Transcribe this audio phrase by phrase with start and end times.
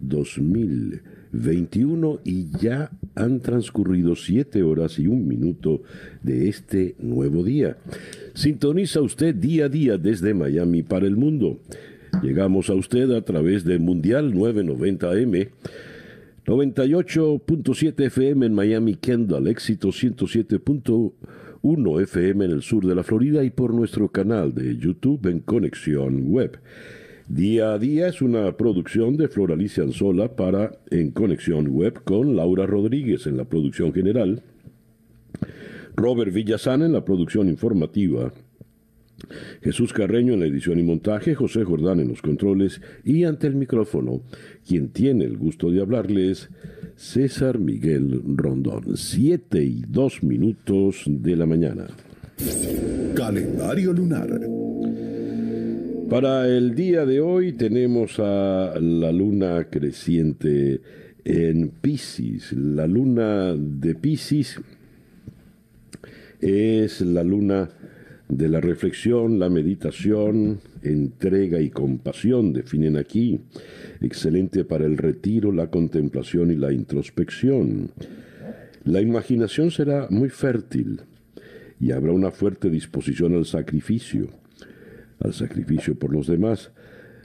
[0.00, 5.82] 2021 y ya han transcurrido siete horas y un minuto
[6.22, 7.76] de este nuevo día.
[8.34, 11.60] Sintoniza usted día a día desde Miami para el mundo.
[12.22, 15.48] Llegamos a usted a través de Mundial 990M.
[16.46, 23.50] 98.7 FM en Miami, Kendall, éxito 107.1 FM en el sur de la Florida y
[23.50, 26.58] por nuestro canal de YouTube en Conexión Web.
[27.30, 32.66] Día a día es una producción de Floralicia Anzola para En Conexión Web con Laura
[32.66, 34.42] Rodríguez en la producción general,
[35.94, 38.32] Robert Villazán en la producción informativa,
[39.62, 43.54] Jesús Carreño en la edición y montaje, José Jordán en los controles y ante el
[43.54, 44.22] micrófono,
[44.66, 46.50] quien tiene el gusto de hablarles,
[46.96, 48.96] César Miguel Rondón.
[48.96, 51.86] Siete y dos minutos de la mañana.
[53.14, 54.40] Calendario lunar.
[56.10, 60.80] Para el día de hoy tenemos a la luna creciente
[61.24, 62.52] en Pisces.
[62.52, 64.60] La luna de Pisces
[66.40, 67.68] es la luna
[68.28, 73.42] de la reflexión, la meditación, entrega y compasión, definen aquí.
[74.00, 77.92] Excelente para el retiro, la contemplación y la introspección.
[78.82, 81.02] La imaginación será muy fértil
[81.78, 84.39] y habrá una fuerte disposición al sacrificio
[85.20, 86.70] al sacrificio por los demás.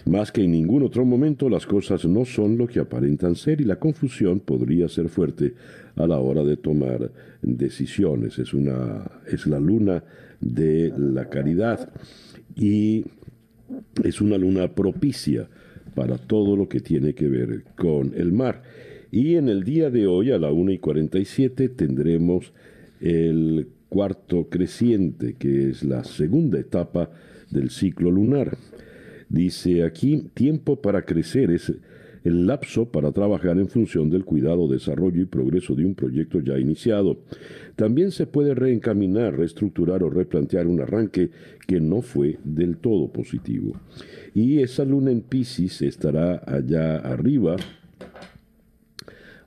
[0.06, 3.64] Más que en ningún otro momento las cosas no son lo que aparentan ser y
[3.64, 5.56] la confusión podría ser fuerte
[5.96, 8.38] a la hora de tomar decisiones.
[8.38, 10.04] Es una es la luna
[10.40, 11.90] de la caridad
[12.56, 13.04] y
[14.04, 15.50] es una luna propicia
[15.96, 18.62] para todo lo que tiene que ver con el mar.
[19.12, 22.54] Y en el día de hoy a la 1 y 47 tendremos
[23.00, 27.10] el cuarto creciente, que es la segunda etapa
[27.50, 28.58] del ciclo lunar.
[29.30, 31.74] Dice aquí, tiempo para crecer es
[32.26, 36.58] el lapso para trabajar en función del cuidado, desarrollo y progreso de un proyecto ya
[36.58, 37.20] iniciado.
[37.76, 41.30] También se puede reencaminar, reestructurar o replantear un arranque
[41.68, 43.80] que no fue del todo positivo.
[44.34, 47.58] Y esa luna en Pisces estará allá arriba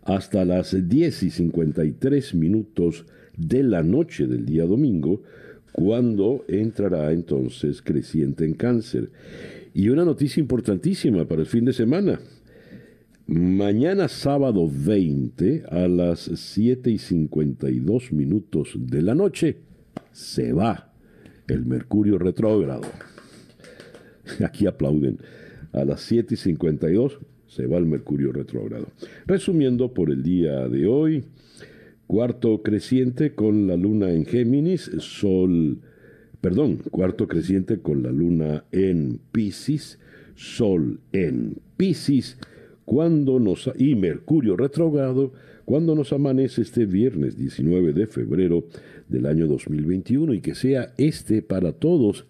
[0.05, 3.07] hasta las 10 y 53 minutos
[3.37, 5.23] de la noche del día domingo,
[5.73, 9.11] cuando entrará entonces creciente en cáncer.
[9.75, 12.21] Y una noticia importantísima para el fin de semana.
[13.27, 19.59] Mañana sábado 20 a las 7 y 52 minutos de la noche
[20.13, 20.93] se va
[21.47, 22.89] el Mercurio retrógrado.
[24.45, 25.19] Aquí aplauden.
[25.73, 28.87] A las 7 y 52 se va el Mercurio retrógrado.
[29.27, 31.25] Resumiendo por el día de hoy,
[32.09, 35.83] Cuarto creciente con la luna en Géminis, Sol,
[36.41, 39.99] perdón, cuarto creciente con la luna en Pisces,
[40.35, 42.39] Sol en Pisces,
[42.87, 45.35] cuando nos, y Mercurio retrogrado,
[45.67, 48.65] cuando nos amanece este viernes 19 de febrero
[49.07, 52.25] del año 2021 y que sea este para todos,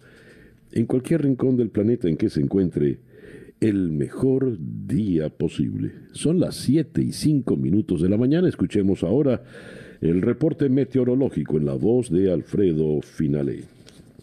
[0.73, 2.99] en cualquier rincón del planeta en que se encuentre,
[3.59, 5.91] el mejor día posible.
[6.13, 8.47] Son las 7 y 5 minutos de la mañana.
[8.47, 9.43] Escuchemos ahora
[10.01, 13.78] el reporte meteorológico en la voz de Alfredo Finale.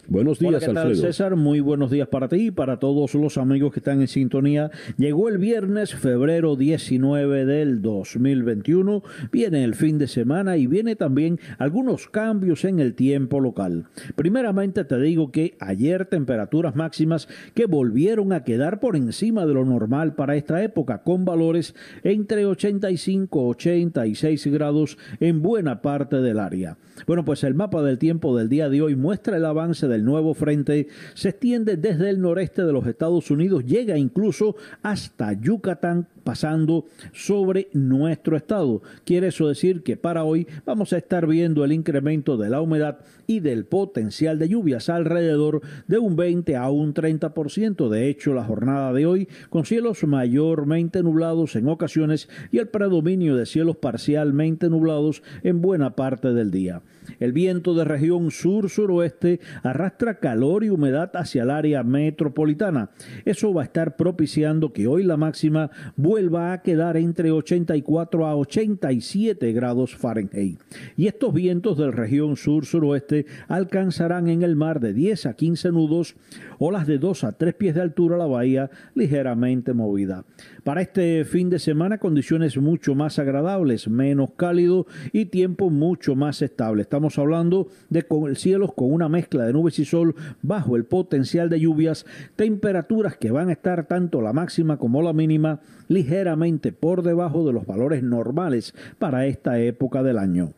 [0.08, 3.38] Buenos días, Hola, ¿qué tal, César, muy buenos días para ti y para todos los
[3.38, 4.70] amigos que están en sintonía.
[4.96, 9.02] Llegó el viernes, febrero 19 del 2021.
[9.32, 13.86] Viene el fin de semana y viene también algunos cambios en el tiempo local.
[14.14, 19.64] Primeramente te digo que ayer temperaturas máximas que volvieron a quedar por encima de lo
[19.64, 21.74] normal para esta época, con valores
[22.04, 26.76] entre 85 y 86 grados en buena parte del área.
[27.07, 30.04] Bueno, pues el mapa del tiempo del día de hoy muestra el avance de el
[30.04, 30.89] nuevo frente.
[31.15, 37.68] Se extiende desde el noreste de los Estados Unidos, llega incluso hasta Yucatán, pasando sobre
[37.72, 38.82] nuestro estado.
[39.04, 42.98] Quiere eso decir que para hoy vamos a estar viendo el incremento de la humedad
[43.28, 47.88] y del potencial de lluvias alrededor de un 20 a un 30%.
[47.88, 53.36] De hecho, la jornada de hoy con cielos mayormente nublados en ocasiones y el predominio
[53.36, 56.82] de cielos parcialmente nublados en buena parte del día.
[57.20, 62.91] El viento de región sur-suroeste arrastra calor y humedad hacia el área metropolitana.
[63.24, 68.36] Eso va a estar propiciando que hoy la máxima vuelva a quedar entre 84 a
[68.36, 70.60] 87 grados Fahrenheit.
[70.97, 76.16] Y estos vientos de región sur-suroeste alcanzarán en el mar de 10 a 15 nudos,
[76.59, 80.24] olas de 2 a 3 pies de altura la bahía ligeramente movida.
[80.64, 86.42] Para este fin de semana condiciones mucho más agradables, menos cálido y tiempo mucho más
[86.42, 86.82] estable.
[87.19, 88.04] Hablando de
[88.34, 92.07] cielos con una mezcla de nubes y sol bajo el potencial de lluvias,
[92.37, 97.53] temperaturas que van a estar tanto la máxima como la mínima ligeramente por debajo de
[97.53, 100.53] los valores normales para esta época del año.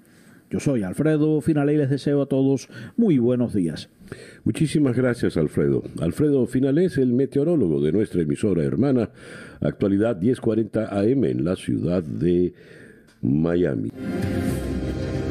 [0.50, 3.90] Yo soy Alfredo Finale y les deseo a todos muy buenos días.
[4.44, 5.82] Muchísimas gracias, Alfredo.
[6.00, 9.10] Alfredo Finale es el meteorólogo de nuestra emisora hermana,
[9.60, 12.54] actualidad 1040 AM en la ciudad de
[13.20, 13.90] Miami.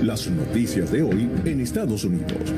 [0.07, 2.53] Las noticias de hoy en Estados Unidos.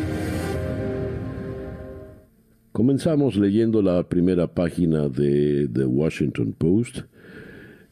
[2.72, 7.00] Comenzamos leyendo la primera página de The Washington Post.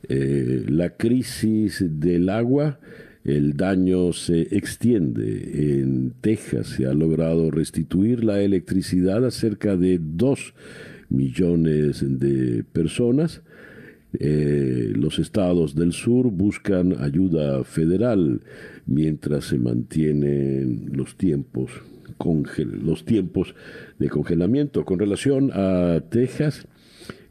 [0.08, 2.80] Eh, la crisis del agua
[3.24, 5.80] el daño se extiende.
[5.80, 10.54] En Texas se ha logrado restituir la electricidad a cerca de 2
[11.10, 13.42] millones de personas.
[14.20, 18.42] Eh, los estados del sur buscan ayuda federal
[18.88, 21.72] mientras se mantienen los tiempos,
[22.84, 23.54] los tiempos
[24.00, 24.86] de congelamiento.
[24.86, 26.68] Con relación a Texas,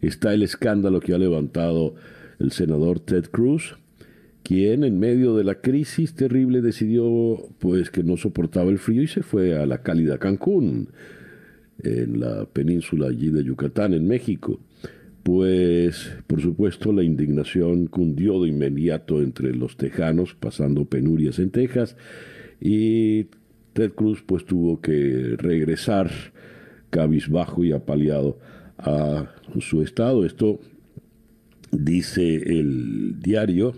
[0.00, 1.94] está el escándalo que ha levantado
[2.38, 3.76] el senador Ted Cruz
[4.46, 9.08] quien en medio de la crisis terrible decidió pues que no soportaba el frío y
[9.08, 10.90] se fue a la cálida Cancún,
[11.82, 14.60] en la península allí de Yucatán, en México.
[15.26, 21.96] Pues, por supuesto, la indignación cundió de inmediato entre los tejanos, pasando penurias en Texas,
[22.60, 23.24] y
[23.72, 26.12] Ted Cruz pues tuvo que regresar
[26.90, 28.38] cabizbajo y apaleado
[28.78, 30.24] a su estado.
[30.24, 30.60] Esto
[31.72, 33.74] dice el diario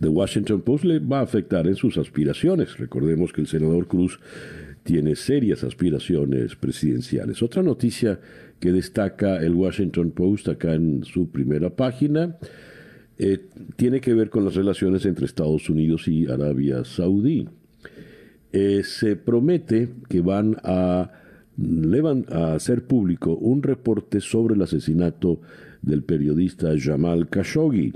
[0.00, 2.76] The Washington Post le va a afectar en sus aspiraciones.
[2.76, 4.18] Recordemos que el senador Cruz
[4.82, 7.40] tiene serias aspiraciones presidenciales.
[7.40, 8.18] Otra noticia
[8.60, 12.36] que destaca el Washington Post acá en su primera página
[13.18, 17.48] eh, tiene que ver con las relaciones entre Estados Unidos y Arabia Saudí.
[18.52, 21.10] Eh, se promete que van a,
[22.54, 25.40] hacer público un reporte sobre el asesinato
[25.80, 27.94] del periodista Jamal Khashoggi.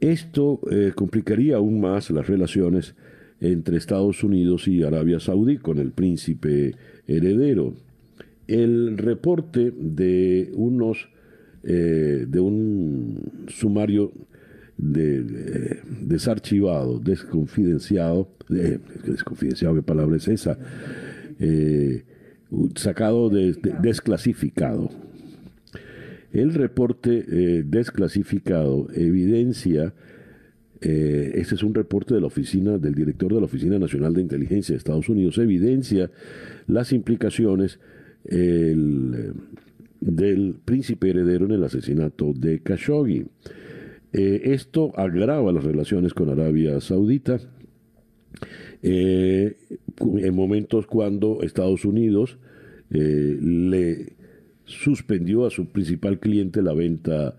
[0.00, 2.94] Esto eh, complicaría aún más las relaciones
[3.40, 6.74] entre Estados Unidos y Arabia Saudí con el príncipe
[7.06, 7.74] heredero.
[8.48, 11.08] El reporte de unos
[11.64, 14.12] eh, de un sumario
[14.76, 20.56] de, desarchivado, desconfidenciado, desconfidenciado, ¿qué palabra es esa?
[21.40, 22.04] Eh,
[22.76, 24.88] sacado de, desclasificado,
[26.32, 29.92] el reporte eh, desclasificado evidencia,
[30.80, 34.74] este es un reporte de la oficina del director de la Oficina Nacional de Inteligencia
[34.74, 36.08] de Estados Unidos, evidencia
[36.68, 37.80] las implicaciones
[38.24, 39.34] del
[40.64, 43.26] príncipe heredero en el asesinato de Khashoggi.
[44.12, 47.38] Eh, esto agrava las relaciones con Arabia Saudita
[48.80, 52.38] en momentos cuando Estados Unidos
[52.90, 54.16] le
[54.68, 57.36] suspendió a su principal cliente la venta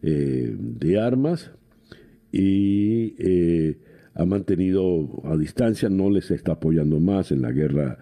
[0.00, 1.50] eh, de armas
[2.30, 3.78] y eh,
[4.14, 7.98] ha mantenido a distancia, no les está apoyando más en la guerra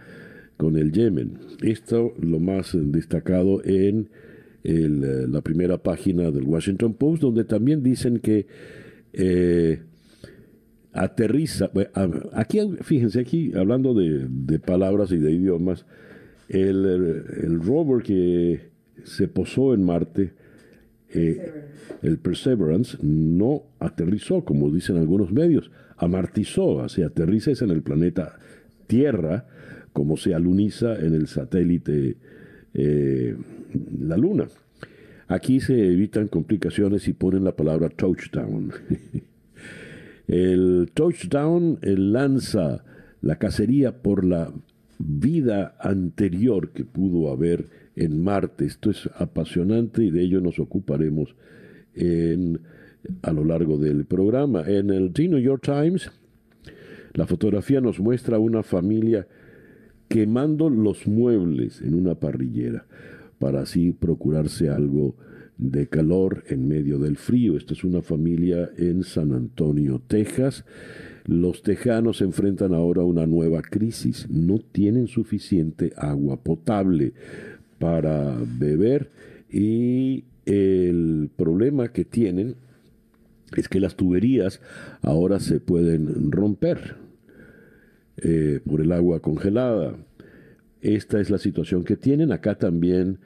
[0.57, 1.39] con el Yemen.
[1.63, 4.09] Esto lo más destacado en
[4.65, 8.47] eh, la primera página del Washington Post, donde también dicen que
[10.93, 11.71] aterriza,
[12.35, 15.87] aquí fíjense aquí, hablando de palabras y de idiomas,
[16.49, 18.71] el, rover que
[19.05, 20.33] se posó en Marte,
[21.11, 21.69] eh,
[22.03, 28.39] el Perseverance, no aterrizó, como dicen algunos medios, amartizó, se aterriza en el planeta
[28.87, 29.47] Tierra,
[29.97, 32.19] como se aluniza en el satélite
[32.75, 33.35] eh,
[33.99, 34.47] la Luna.
[35.26, 38.73] Aquí se evitan complicaciones y ponen la palabra touchdown.
[40.29, 42.85] el touchdown lanza
[43.23, 44.53] la cacería por la
[44.99, 48.67] vida anterior que pudo haber en Marte.
[48.67, 51.35] Esto es apasionante y de ello nos ocuparemos
[51.95, 52.61] en,
[53.23, 54.62] a lo largo del programa.
[54.67, 56.12] En el The New York Times,
[57.15, 59.26] la fotografía nos muestra una familia
[60.09, 62.87] quemando los muebles en una parrillera
[63.39, 65.17] para así procurarse algo
[65.59, 67.57] de calor en medio del frío.
[67.57, 70.65] Esta es una familia en San Antonio, Texas.
[71.25, 74.29] los tejanos enfrentan ahora una nueva crisis.
[74.31, 77.15] No tienen suficiente agua potable
[77.79, 79.11] para beber
[79.51, 82.55] y el problema que tienen
[83.57, 84.61] es que las tuberías
[85.03, 87.06] ahora se pueden romper
[88.19, 89.97] eh, por el agua congelada.
[90.81, 92.33] Esta es la situación que tienen.
[92.33, 93.19] Acá también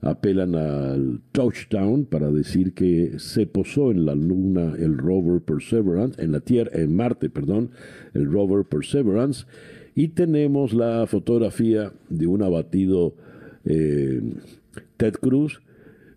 [0.00, 6.32] apelan al touchdown para decir que se posó en la luna el rover Perseverance, en
[6.32, 7.70] la Tierra, en Marte, perdón,
[8.14, 9.46] el rover Perseverance,
[9.94, 13.14] y tenemos la fotografía de un abatido
[13.64, 14.22] eh,
[14.96, 15.60] Ted Cruz,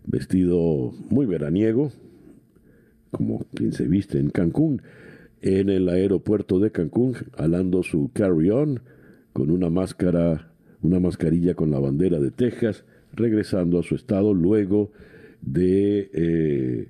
[0.06, 1.90] vestido muy veraniego,
[3.10, 4.82] como quien se viste en Cancún,
[5.42, 8.80] en el aeropuerto de Cancún, alando su carry-on
[9.32, 14.92] con una máscara, una mascarilla con la bandera de Texas, regresando a su estado luego
[15.42, 16.88] de eh,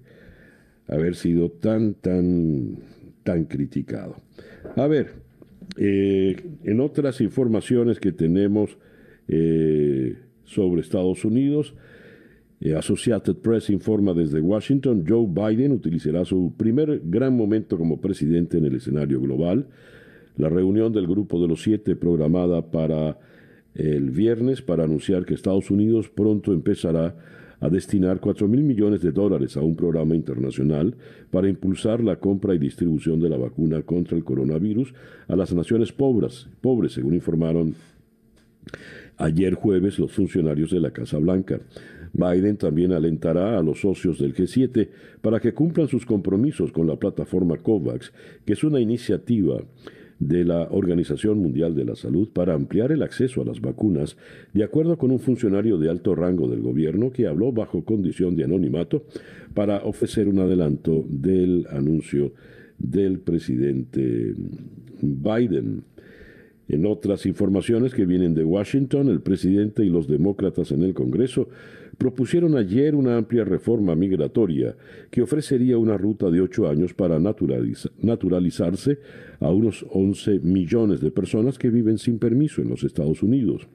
[0.87, 2.77] haber sido tan, tan,
[3.25, 4.17] tan criticado.
[4.77, 5.13] A ver,
[5.79, 8.77] eh, en otras informaciones que tenemos
[9.29, 11.75] eh, sobre Estados Unidos,
[12.71, 18.67] Associated Press informa desde Washington, Joe Biden utilizará su primer gran momento como presidente en
[18.67, 19.67] el escenario global.
[20.37, 23.19] La reunión del Grupo de los Siete programada para
[23.75, 27.17] el viernes para anunciar que Estados Unidos pronto empezará
[27.59, 30.97] a destinar 4 mil millones de dólares a un programa internacional
[31.31, 34.95] para impulsar la compra y distribución de la vacuna contra el coronavirus
[35.29, 37.75] a las naciones pobres, pobres según informaron
[39.17, 41.61] ayer jueves los funcionarios de la Casa Blanca.
[42.13, 44.89] Biden también alentará a los socios del G7
[45.21, 48.13] para que cumplan sus compromisos con la plataforma COVAX,
[48.45, 49.63] que es una iniciativa
[50.29, 54.17] de la Organización Mundial de la Salud para ampliar el acceso a las vacunas,
[54.53, 58.45] de acuerdo con un funcionario de alto rango del gobierno que habló bajo condición de
[58.45, 59.05] anonimato
[59.55, 62.33] para ofrecer un adelanto del anuncio
[62.79, 64.35] del presidente
[65.01, 65.83] Biden.
[66.69, 71.49] En otras informaciones que vienen de Washington, el presidente y los demócratas en el Congreso
[71.99, 74.77] propusieron ayer una amplia reforma migratoria
[75.11, 78.99] que ofrecería una ruta de ocho años para naturalizarse
[79.41, 83.69] a unos 11 millones de personas que viven sin permiso en los Estados Unidos.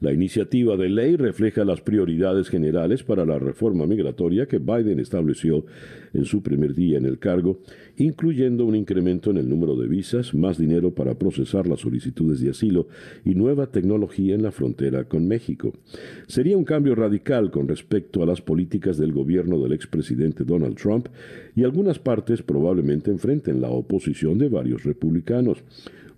[0.00, 5.66] La iniciativa de ley refleja las prioridades generales para la reforma migratoria que Biden estableció
[6.14, 7.60] en su primer día en el cargo,
[7.98, 12.48] incluyendo un incremento en el número de visas, más dinero para procesar las solicitudes de
[12.48, 12.88] asilo
[13.26, 15.74] y nueva tecnología en la frontera con México.
[16.26, 21.08] Sería un cambio radical con respecto a las políticas del gobierno del expresidente Donald Trump
[21.54, 25.62] y algunas partes probablemente enfrenten la oposición de varios republicanos.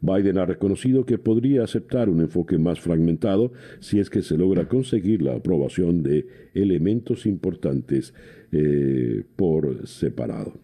[0.03, 4.69] Biden ha reconocido que podría aceptar un enfoque más fragmentado si es que se logra
[4.69, 8.13] conseguir la aprobación de elementos importantes
[8.51, 10.55] eh, por separado.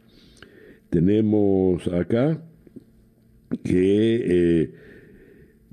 [0.90, 2.42] Tenemos acá
[3.62, 4.74] que eh,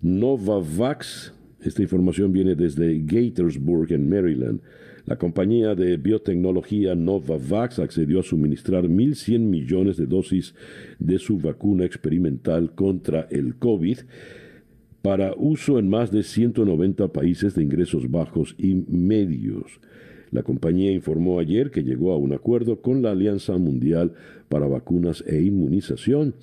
[0.01, 4.62] Novavax, esta información viene desde Gatorsburg en Maryland,
[5.06, 10.56] la compañía de biotecnología Novavax accedió a suministrar 1.100 millones de dosis
[10.98, 14.00] de su vacuna experimental contra el COVID
[15.04, 19.80] para uso en más de 190 países de ingresos bajos y medios.
[20.32, 24.14] La compañía informó ayer que llegó a un acuerdo con la Alianza Mundial
[24.50, 26.34] para Vacunas e Inmunización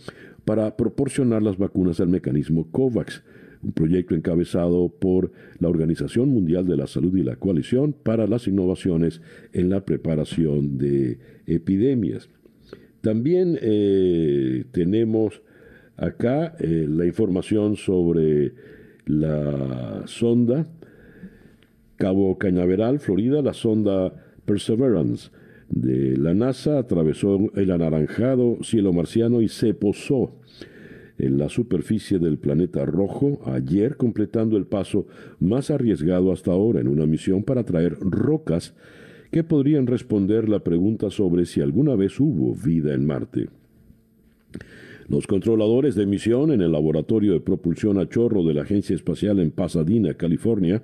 [0.45, 3.25] para proporcionar las vacunas al mecanismo COVAX,
[3.63, 8.49] un proyecto encabezado por la Organización Mundial de la Salud y la Coalición para las
[8.49, 9.21] Innovaciones
[9.53, 12.29] en la Preparación de Epidemias.
[13.01, 15.43] También eh, tenemos
[15.97, 18.53] acá eh, la información sobre
[19.07, 20.67] la sonda
[21.97, 24.13] Cabo Cañaveral, Florida, la sonda
[24.45, 25.31] Perseverance
[25.69, 30.33] de la NASA atravesó el anaranjado cielo marciano y se posó
[31.19, 35.07] en la superficie del planeta rojo ayer completando el paso
[35.41, 38.75] más arriesgado hasta ahora en una misión para traer rocas
[39.31, 43.49] que podrían responder la pregunta sobre si alguna vez hubo vida en Marte.
[45.09, 49.41] Los controladores de misión en el laboratorio de propulsión a chorro de la Agencia Espacial
[49.41, 50.83] en Pasadena, California,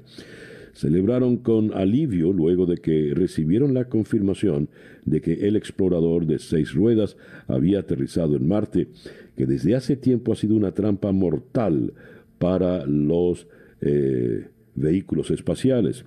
[0.72, 4.68] celebraron con alivio luego de que recibieron la confirmación
[5.04, 7.16] de que el explorador de seis ruedas
[7.48, 8.88] había aterrizado en Marte,
[9.38, 11.92] que desde hace tiempo ha sido una trampa mortal
[12.40, 13.46] para los
[13.80, 16.04] eh, vehículos espaciales.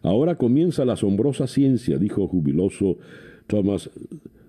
[0.00, 2.96] Ahora comienza la asombrosa ciencia, dijo jubiloso
[3.46, 3.90] Thomas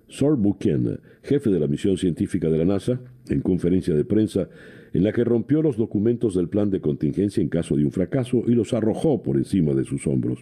[0.08, 4.48] Sorbuken, jefe de la misión científica de la NASA, en conferencia de prensa
[4.94, 8.44] en la que rompió los documentos del plan de contingencia en caso de un fracaso
[8.46, 10.38] y los arrojó por encima de sus hombros.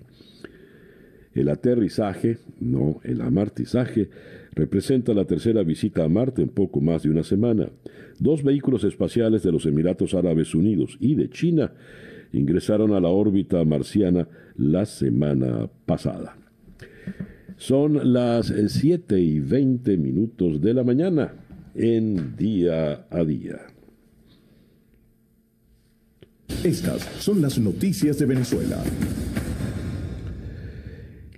[1.35, 4.11] El aterrizaje, no el amartizaje,
[4.52, 7.69] representa la tercera visita a Marte en poco más de una semana.
[8.19, 11.73] Dos vehículos espaciales de los Emiratos Árabes Unidos y de China
[12.33, 16.37] ingresaron a la órbita marciana la semana pasada.
[17.57, 21.35] Son las 7 y 20 minutos de la mañana
[21.75, 23.59] en día a día.
[26.64, 28.83] Estas son las noticias de Venezuela.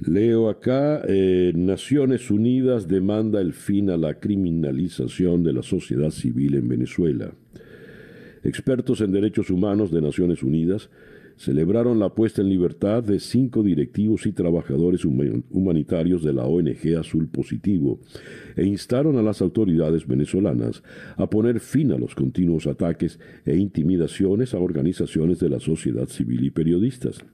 [0.06, 6.54] Leo acá, eh, Naciones Unidas demanda el fin a la criminalización de la sociedad civil
[6.54, 7.32] en Venezuela.
[8.42, 10.90] Expertos en derechos humanos de Naciones Unidas
[11.36, 17.28] celebraron la puesta en libertad de cinco directivos y trabajadores humanitarios de la ONG Azul
[17.28, 18.00] Positivo
[18.56, 20.82] e instaron a las autoridades venezolanas
[21.16, 26.44] a poner fin a los continuos ataques e intimidaciones a organizaciones de la sociedad civil
[26.44, 27.24] y periodistas.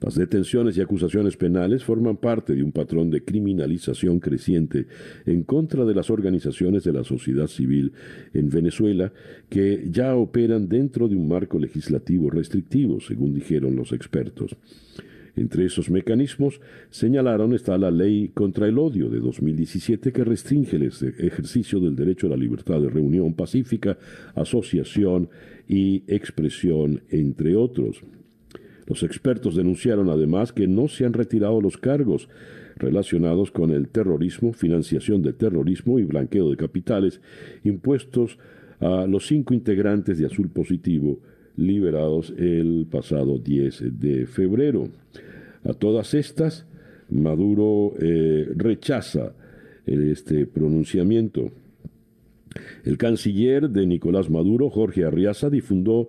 [0.00, 4.86] Las detenciones y acusaciones penales forman parte de un patrón de criminalización creciente
[5.26, 7.92] en contra de las organizaciones de la sociedad civil
[8.32, 9.12] en Venezuela
[9.48, 14.56] que ya operan dentro de un marco legislativo restrictivo, según dijeron los expertos.
[15.36, 16.60] Entre esos mecanismos,
[16.90, 22.28] señalaron, está la Ley contra el Odio de 2017 que restringe el ejercicio del derecho
[22.28, 23.98] a la libertad de reunión pacífica,
[24.36, 25.28] asociación
[25.66, 28.04] y expresión, entre otros.
[28.86, 32.28] Los expertos denunciaron además que no se han retirado los cargos
[32.76, 37.20] relacionados con el terrorismo, financiación de terrorismo y blanqueo de capitales
[37.62, 38.38] impuestos
[38.80, 41.20] a los cinco integrantes de Azul Positivo
[41.56, 44.88] liberados el pasado 10 de febrero.
[45.64, 46.66] A todas estas,
[47.10, 49.32] Maduro eh, rechaza
[49.86, 51.52] este pronunciamiento.
[52.84, 56.08] El canciller de Nicolás Maduro, Jorge Arriaza, difundió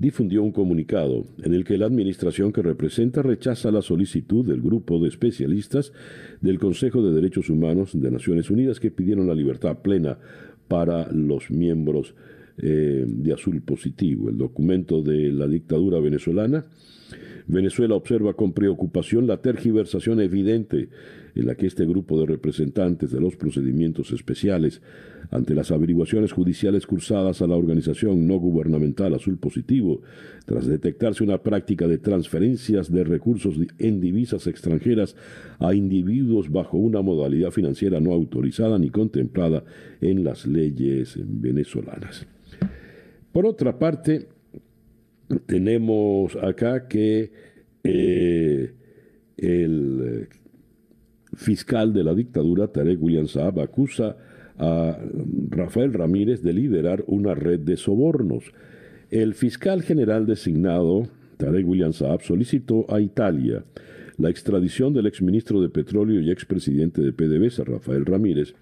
[0.00, 4.98] difundió un comunicado en el que la administración que representa rechaza la solicitud del grupo
[4.98, 5.92] de especialistas
[6.40, 10.18] del Consejo de Derechos Humanos de Naciones Unidas que pidieron la libertad plena
[10.68, 12.14] para los miembros
[12.56, 14.30] eh, de Azul Positivo.
[14.30, 16.64] El documento de la dictadura venezolana
[17.46, 20.88] Venezuela observa con preocupación la tergiversación evidente
[21.34, 24.82] en la que este grupo de representantes de los procedimientos especiales
[25.30, 30.02] ante las averiguaciones judiciales cursadas a la organización no gubernamental Azul Positivo,
[30.44, 35.14] tras detectarse una práctica de transferencias de recursos en divisas extranjeras
[35.58, 39.64] a individuos bajo una modalidad financiera no autorizada ni contemplada
[40.00, 42.26] en las leyes venezolanas.
[43.32, 44.26] Por otra parte,
[45.46, 47.30] tenemos acá que
[47.84, 48.74] eh,
[49.36, 50.28] el
[51.34, 54.16] fiscal de la dictadura, Tarek William Saab, acusa
[54.58, 54.98] a
[55.48, 58.52] Rafael Ramírez de liderar una red de sobornos.
[59.10, 63.64] El fiscal general designado, Tarek William Saab, solicitó a Italia
[64.18, 68.54] la extradición del exministro de Petróleo y expresidente de PDVSA, Rafael Ramírez,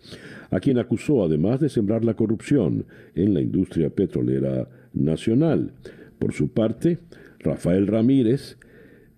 [0.51, 2.85] a quien acusó además de sembrar la corrupción
[3.17, 5.73] en la industria petrolera nacional.
[6.19, 6.99] Por su parte,
[7.41, 8.57] Rafael Ramírez,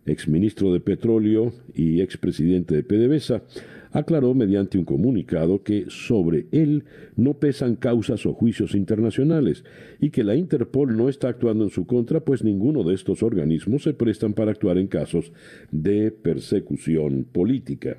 [0.07, 3.43] exministro de Petróleo y expresidente de PDVSA,
[3.93, 6.85] aclaró mediante un comunicado que sobre él
[7.17, 9.65] no pesan causas o juicios internacionales
[10.01, 13.83] y que la Interpol no está actuando en su contra, pues ninguno de estos organismos
[13.83, 15.33] se prestan para actuar en casos
[15.71, 17.97] de persecución política.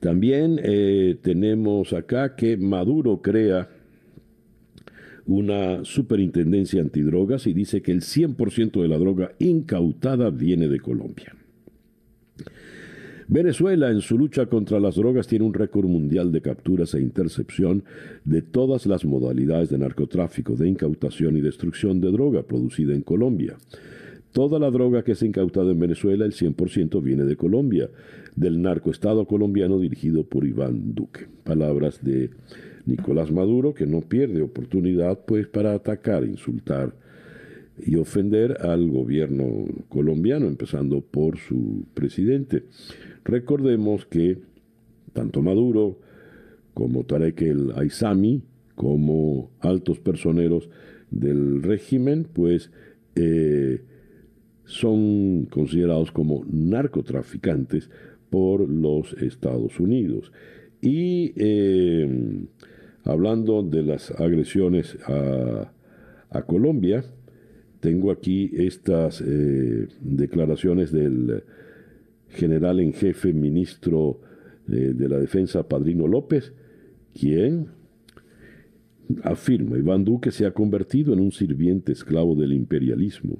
[0.00, 3.68] También eh, tenemos acá que Maduro crea
[5.28, 11.36] una superintendencia antidrogas y dice que el 100% de la droga incautada viene de Colombia.
[13.30, 17.84] Venezuela en su lucha contra las drogas tiene un récord mundial de capturas e intercepción
[18.24, 23.58] de todas las modalidades de narcotráfico, de incautación y destrucción de droga producida en Colombia.
[24.32, 27.90] Toda la droga que es incautada en Venezuela, el 100% viene de Colombia,
[28.38, 31.26] del narcoestado colombiano dirigido por Iván Duque.
[31.42, 32.30] Palabras de
[32.86, 36.94] Nicolás Maduro, que no pierde oportunidad pues para atacar, insultar
[37.84, 42.64] y ofender al gobierno colombiano, empezando por su presidente.
[43.24, 44.38] Recordemos que
[45.12, 45.98] tanto Maduro
[46.74, 48.42] como Tarek el Aizami,
[48.76, 50.70] como altos personeros
[51.10, 52.70] del régimen, pues
[53.16, 53.82] eh,
[54.64, 57.90] son considerados como narcotraficantes
[58.30, 60.32] por los Estados Unidos.
[60.80, 62.46] Y eh,
[63.08, 65.72] Hablando de las agresiones a,
[66.46, 67.02] Colombia,
[67.80, 71.42] tengo aquí estas eh, declaraciones del
[72.28, 74.20] general en jefe, ministro
[74.68, 76.52] eh, de la Defensa, Padrino López,
[77.18, 77.68] quien
[79.22, 83.38] afirma, Iván Duque se ha convertido en un sirviente esclavo del imperialismo.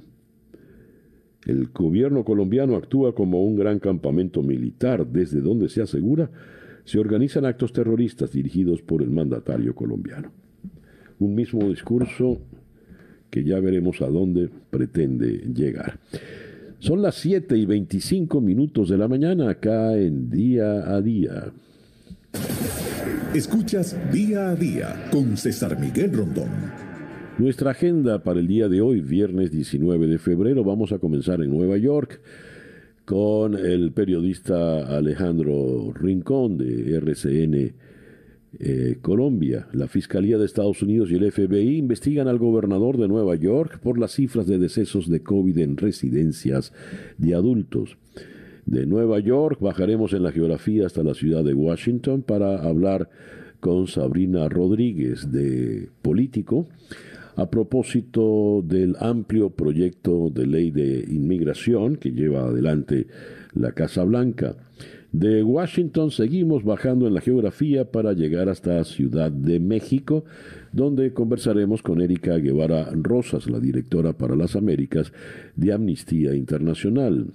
[1.48, 6.30] El gobierno colombiano actúa como un gran campamento militar desde donde se asegura
[6.84, 10.30] se organizan actos terroristas dirigidos por el mandatario colombiano.
[11.18, 12.38] Un mismo discurso
[13.30, 15.98] que ya veremos a dónde pretende llegar.
[16.78, 21.52] Son las 7 y 25 minutos de la mañana acá en Día a Día.
[23.34, 26.87] Escuchas Día a Día con César Miguel Rondón.
[27.38, 31.50] Nuestra agenda para el día de hoy, viernes 19 de febrero, vamos a comenzar en
[31.50, 32.20] Nueva York
[33.04, 37.74] con el periodista Alejandro Rincón de RCN
[38.58, 39.68] eh, Colombia.
[39.72, 44.00] La Fiscalía de Estados Unidos y el FBI investigan al gobernador de Nueva York por
[44.00, 46.72] las cifras de decesos de COVID en residencias
[47.18, 47.98] de adultos.
[48.66, 53.08] De Nueva York bajaremos en la geografía hasta la ciudad de Washington para hablar
[53.60, 56.66] con Sabrina Rodríguez de Político
[57.38, 63.06] a propósito del amplio proyecto de ley de inmigración que lleva adelante
[63.54, 64.56] la Casa Blanca.
[65.12, 70.24] De Washington seguimos bajando en la geografía para llegar hasta Ciudad de México,
[70.72, 75.12] donde conversaremos con Erika Guevara Rosas, la directora para las Américas
[75.54, 77.28] de Amnistía Internacional.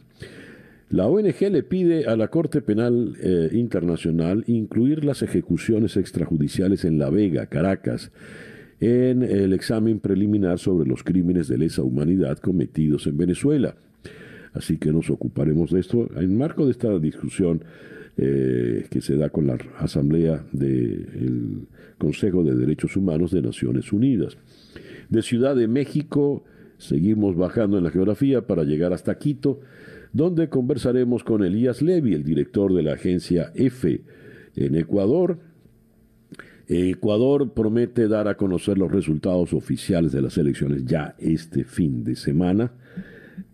[0.90, 7.00] La ONG le pide a la Corte Penal eh, Internacional incluir las ejecuciones extrajudiciales en
[7.00, 8.12] La Vega, Caracas,
[8.80, 13.76] en el examen preliminar sobre los crímenes de lesa humanidad cometidos en Venezuela.
[14.54, 17.64] Así que nos ocuparemos de esto en marco de esta discusión
[18.16, 24.38] eh, que se da con la Asamblea del Consejo de Derechos Humanos de Naciones Unidas.
[25.10, 26.44] De Ciudad de México
[26.78, 29.62] seguimos bajando en la geografía para llegar hasta Quito,
[30.12, 34.02] donde conversaremos con Elías Levy, el director de la agencia EFE
[34.56, 35.40] en Ecuador,
[36.74, 42.16] Ecuador promete dar a conocer los resultados oficiales de las elecciones ya este fin de
[42.16, 42.72] semana.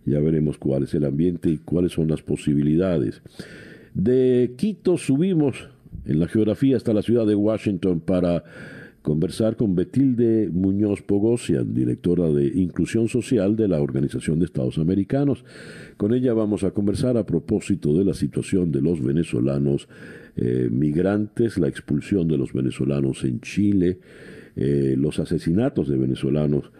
[0.04, 3.22] Ya veremos cuál es el ambiente y cuáles son las posibilidades.
[3.94, 5.68] De Quito subimos
[6.04, 8.44] en la geografía hasta la ciudad de Washington para
[9.02, 15.44] conversar con Betilde Muñoz Pogosian, directora de Inclusión Social de la Organización de Estados Americanos.
[15.96, 19.88] Con ella vamos a conversar a propósito de la situación de los venezolanos
[20.36, 23.98] eh, migrantes, la expulsión de los venezolanos en Chile,
[24.56, 26.70] eh, los asesinatos de venezolanos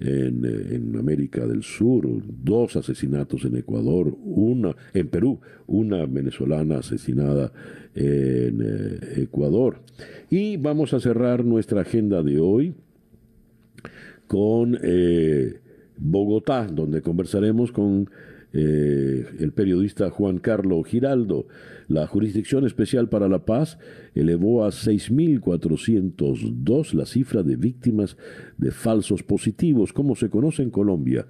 [0.00, 6.78] en, eh, en, América del Sur, dos asesinatos en Ecuador, una en Perú, una venezolana
[6.78, 7.52] asesinada
[7.96, 9.80] en Ecuador.
[10.30, 12.74] Y vamos a cerrar nuestra agenda de hoy
[14.28, 14.78] con
[15.96, 18.08] Bogotá, donde conversaremos con
[18.58, 21.46] eh, el periodista Juan Carlos Giraldo.
[21.88, 23.78] La Jurisdicción Especial para la Paz
[24.14, 28.16] elevó a 6.402 la cifra de víctimas
[28.56, 31.26] de falsos positivos, como se conoce en Colombia,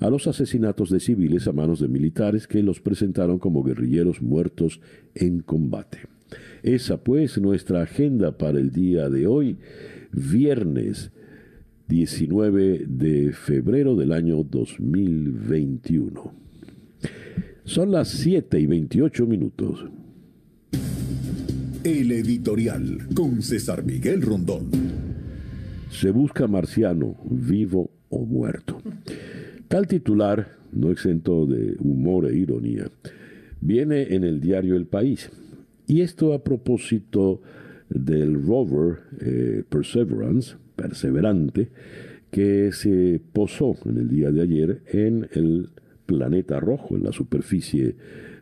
[0.00, 4.82] a los asesinatos de civiles a manos de militares que los presentaron como guerrilleros muertos
[5.14, 6.00] en combate.
[6.62, 9.56] Esa pues nuestra agenda para el día de hoy,
[10.12, 11.10] viernes
[11.88, 16.45] 19 de febrero del año 2021.
[17.64, 19.84] Son las 7 y 28 minutos.
[21.82, 24.70] El editorial con César Miguel Rondón.
[25.90, 28.80] Se busca marciano, vivo o muerto.
[29.68, 32.90] Tal titular, no exento de humor e ironía,
[33.60, 35.30] viene en el diario El País.
[35.86, 37.40] Y esto a propósito
[37.88, 41.68] del rover eh, Perseverance, perseverante,
[42.30, 45.70] que se posó en el día de ayer en el
[46.06, 47.96] planeta rojo en la superficie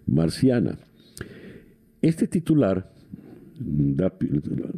[0.07, 0.79] marciana.
[2.03, 2.93] Este titular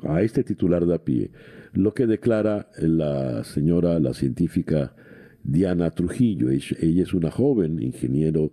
[0.06, 1.30] a este titular da pie
[1.72, 4.94] lo que declara la señora, la científica
[5.42, 6.50] Diana Trujillo.
[6.50, 8.52] Ella es una joven ingeniero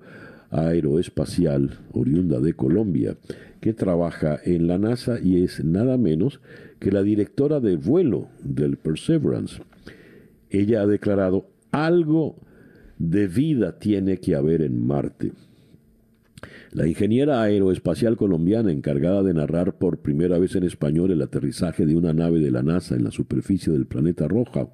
[0.50, 3.18] aeroespacial oriunda de Colombia
[3.60, 6.42] que trabaja en la NASA y es nada menos
[6.80, 9.62] que la directora de vuelo del Perseverance.
[10.50, 12.36] Ella ha declarado algo
[13.04, 15.34] de vida tiene que haber en Marte.
[16.72, 21.96] La ingeniera aeroespacial colombiana encargada de narrar por primera vez en español el aterrizaje de
[21.96, 24.70] una nave de la NASA en la superficie del planeta Roja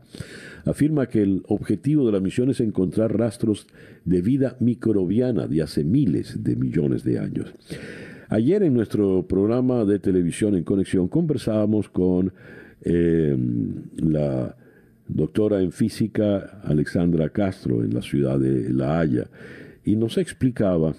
[0.65, 3.67] afirma que el objetivo de la misión es encontrar rastros
[4.05, 7.53] de vida microbiana de hace miles de millones de años.
[8.29, 12.31] Ayer en nuestro programa de televisión en conexión conversábamos con
[12.83, 13.35] eh,
[13.97, 14.55] la
[15.09, 19.27] doctora en física Alexandra Castro en la ciudad de La Haya,
[19.83, 20.93] y nos explicaba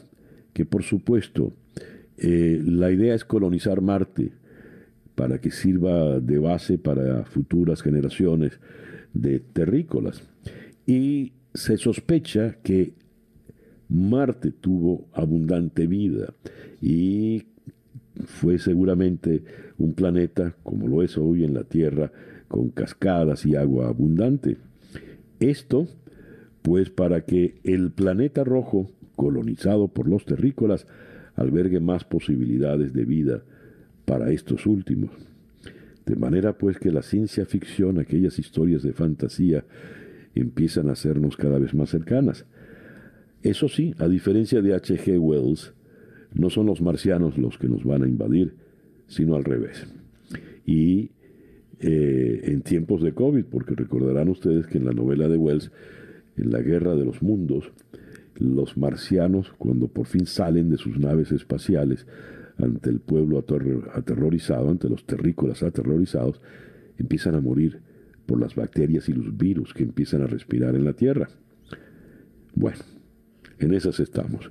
[0.52, 1.54] que por supuesto
[2.18, 4.32] eh, la idea es colonizar Marte
[5.14, 8.58] para que sirva de base para futuras generaciones
[9.12, 10.22] de terrícolas.
[10.86, 12.94] Y se sospecha que
[13.88, 16.32] Marte tuvo abundante vida
[16.80, 17.44] y
[18.24, 19.42] fue seguramente
[19.78, 22.12] un planeta, como lo es hoy en la Tierra,
[22.50, 24.56] con cascadas y agua abundante.
[25.38, 25.86] Esto,
[26.62, 30.86] pues, para que el planeta rojo, colonizado por los terrícolas,
[31.36, 33.44] albergue más posibilidades de vida
[34.04, 35.12] para estos últimos.
[36.04, 39.64] De manera pues que la ciencia ficción, aquellas historias de fantasía,
[40.34, 42.46] empiezan a hacernos cada vez más cercanas.
[43.44, 45.20] Eso sí, a diferencia de H.G.
[45.20, 45.72] Wells,
[46.34, 48.56] no son los marcianos los que nos van a invadir,
[49.06, 49.86] sino al revés.
[50.66, 51.12] Y
[51.80, 55.70] eh, en tiempos de COVID, porque recordarán ustedes que en la novela de Wells,
[56.36, 57.72] en la Guerra de los Mundos,
[58.34, 62.06] los marcianos, cuando por fin salen de sus naves espaciales
[62.58, 63.38] ante el pueblo
[63.94, 66.40] aterrorizado, ante los terrícolas aterrorizados,
[66.98, 67.80] empiezan a morir
[68.26, 71.28] por las bacterias y los virus que empiezan a respirar en la Tierra.
[72.54, 72.78] Bueno,
[73.58, 74.50] en esas estamos.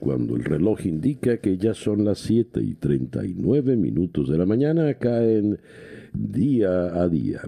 [0.00, 4.88] Cuando el reloj indica que ya son las 7 y 39 minutos de la mañana
[4.88, 5.58] acá en
[6.14, 7.42] día a día.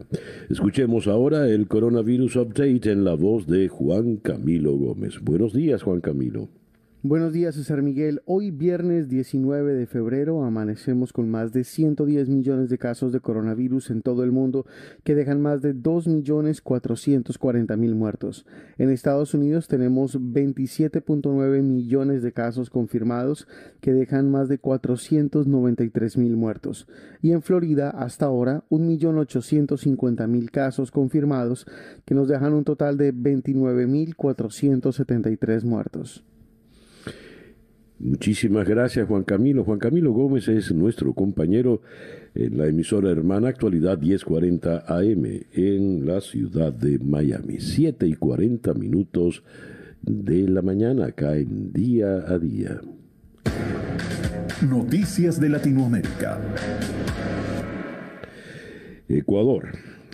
[0.51, 5.21] Escuchemos ahora el coronavirus update en la voz de Juan Camilo Gómez.
[5.23, 6.49] Buenos días, Juan Camilo.
[7.09, 8.21] Buenos días, César Miguel.
[8.25, 13.91] Hoy viernes 19 de febrero amanecemos con más de 110 millones de casos de coronavirus
[13.91, 14.67] en todo el mundo
[15.05, 18.45] que dejan más de 2.440.000 muertos.
[18.77, 23.47] En Estados Unidos tenemos 27.9 millones de casos confirmados
[23.81, 26.89] que dejan más de 493.000 muertos.
[27.23, 31.69] Y en Florida hasta ahora 1.850.000 casos confirmados
[32.05, 36.25] que nos dejan un total de 29.473 muertos.
[37.99, 39.65] Muchísimas gracias Juan Camilo.
[39.65, 41.81] Juan Camilo Gómez es nuestro compañero
[42.35, 47.59] en la emisora hermana Actualidad 1040 AM en la ciudad de Miami.
[47.59, 49.43] 7 y 40 minutos
[50.03, 52.81] de la mañana acá en día a día.
[54.69, 56.39] Noticias de Latinoamérica.
[59.09, 59.69] Ecuador.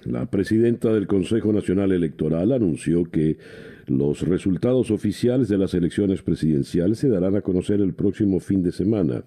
[0.04, 3.38] La presidenta del Consejo Nacional Electoral anunció que
[3.86, 8.72] los resultados oficiales de las elecciones presidenciales se darán a conocer el próximo fin de
[8.72, 9.24] semana,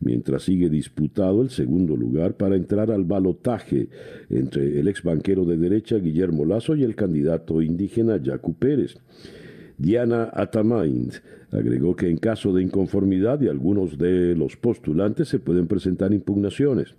[0.00, 3.88] mientras sigue disputado el segundo lugar para entrar al balotaje
[4.30, 8.96] entre el ex banquero de derecha Guillermo Lazo y el candidato indígena Yacu Pérez.
[9.76, 11.14] Diana Atamaint
[11.50, 16.94] agregó que en caso de inconformidad de algunos de los postulantes se pueden presentar impugnaciones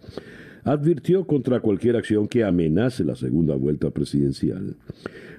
[0.66, 4.76] advirtió contra cualquier acción que amenace la segunda vuelta presidencial.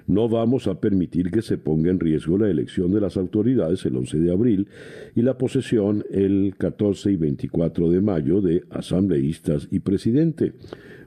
[0.07, 3.97] No vamos a permitir que se ponga en riesgo la elección de las autoridades el
[3.97, 4.69] 11 de abril
[5.17, 10.53] y la posesión el 14 y 24 de mayo de asambleístas y presidente,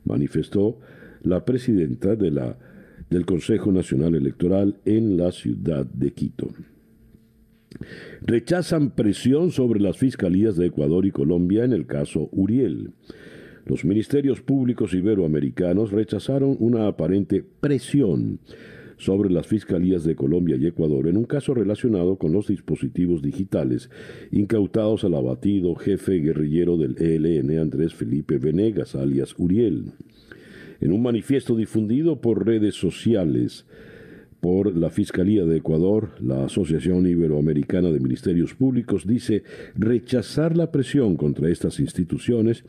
[0.04, 0.80] manifestó
[1.24, 2.58] la presidenta de la,
[3.10, 6.50] del Consejo Nacional Electoral en la ciudad de Quito.
[8.22, 12.92] Rechazan presión sobre las fiscalías de Ecuador y Colombia en el caso Uriel.
[13.66, 18.40] Los ministerios públicos iberoamericanos rechazaron una aparente presión
[19.00, 23.90] sobre las fiscalías de Colombia y Ecuador en un caso relacionado con los dispositivos digitales
[24.32, 29.94] incautados al abatido jefe guerrillero del ELN Andrés Felipe Venegas, alias Uriel.
[30.82, 33.66] En un manifiesto difundido por redes sociales,
[34.42, 39.44] por la Fiscalía de Ecuador, la Asociación Iberoamericana de Ministerios Públicos dice
[39.76, 42.64] rechazar la presión contra estas instituciones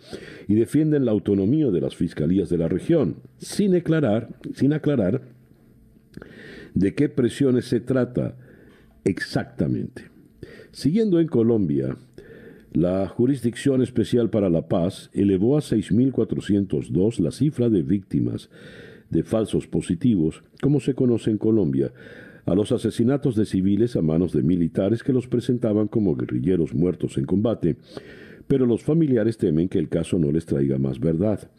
[0.48, 5.22] y defienden la autonomía de las fiscalías de la región, sin aclarar, sin aclarar
[6.74, 8.36] de qué presiones se trata
[9.04, 10.10] exactamente.
[10.72, 11.96] Siguiendo en Colombia,
[12.72, 18.48] la Jurisdicción Especial para la Paz elevó a 6.402 la cifra de víctimas
[19.10, 21.92] de falsos positivos, como se conoce en Colombia,
[22.46, 27.18] a los asesinatos de civiles a manos de militares que los presentaban como guerrilleros muertos
[27.18, 27.76] en combate,
[28.48, 31.50] pero los familiares temen que el caso no les traiga más verdad.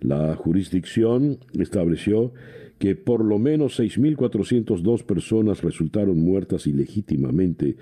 [0.00, 2.32] La jurisdicción estableció
[2.78, 7.76] que por lo menos 6.402 personas resultaron muertas ilegítimamente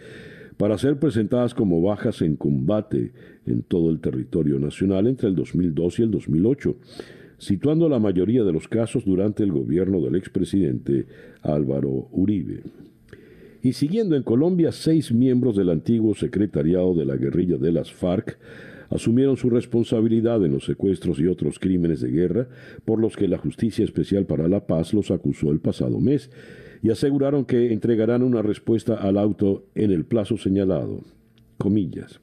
[0.59, 3.13] para ser presentadas como bajas en combate
[3.47, 6.77] en todo el territorio nacional entre el 2002 y el 2008
[7.39, 11.07] situando la mayoría de los casos durante el gobierno del expresidente
[11.43, 12.63] Álvaro Uribe.
[13.63, 18.39] Y siguiendo en Colombia, seis miembros del antiguo secretariado de la guerrilla de las FARC
[18.91, 22.49] asumieron su responsabilidad en los secuestros y otros crímenes de guerra
[22.85, 26.31] por los que la Justicia Especial para la Paz los acusó el pasado mes
[26.83, 31.03] y aseguraron que entregarán una respuesta al auto en el plazo señalado.
[31.59, 32.21] Comillas.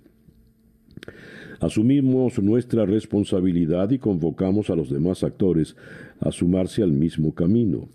[1.60, 5.76] Asumimos nuestra responsabilidad y convocamos a los demás actores
[6.20, 7.88] a sumarse al mismo camino.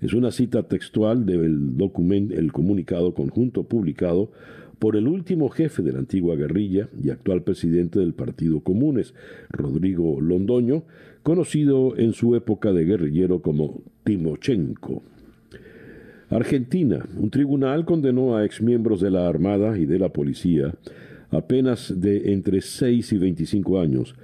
[0.00, 4.30] Es una cita textual del documento, el comunicado conjunto publicado
[4.78, 9.14] por el último jefe de la antigua guerrilla y actual presidente del Partido Comunes,
[9.48, 10.84] Rodrigo Londoño,
[11.22, 15.02] conocido en su época de guerrillero como Timochenko.
[16.28, 17.06] Argentina.
[17.16, 20.74] Un tribunal condenó a exmiembros de la Armada y de la Policía
[21.30, 24.14] apenas de entre 6 y 25 años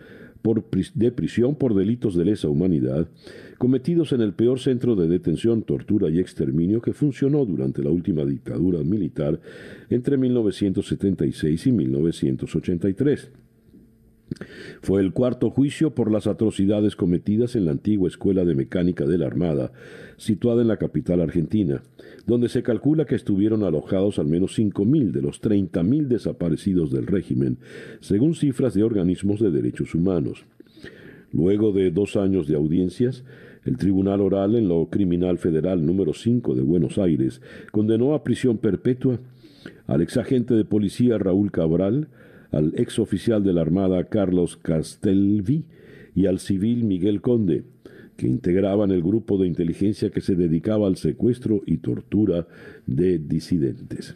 [0.43, 3.09] por, de prisión por delitos de lesa humanidad
[3.63, 8.25] cometidos en el peor centro de detención, tortura y exterminio que funcionó durante la última
[8.25, 9.39] dictadura militar
[9.89, 13.31] entre 1976 y 1983.
[14.81, 19.19] Fue el cuarto juicio por las atrocidades cometidas en la antigua Escuela de Mecánica de
[19.19, 19.71] la Armada,
[20.17, 21.85] situada en la capital argentina,
[22.27, 27.59] donde se calcula que estuvieron alojados al menos 5.000 de los 30.000 desaparecidos del régimen,
[28.01, 30.45] según cifras de organismos de derechos humanos.
[31.33, 33.25] Luego de dos años de audiencias,
[33.65, 38.59] el Tribunal Oral en lo Criminal Federal número 5 de Buenos Aires condenó a prisión
[38.59, 39.21] perpetua
[39.87, 42.09] al exagente de policía Raúl Cabral,
[42.51, 45.65] al ex oficial de la Armada Carlos Castelvi
[46.15, 47.65] y al civil Miguel Conde,
[48.23, 52.47] que integraban el grupo de inteligencia que se dedicaba al secuestro y tortura
[52.87, 54.15] de disidentes.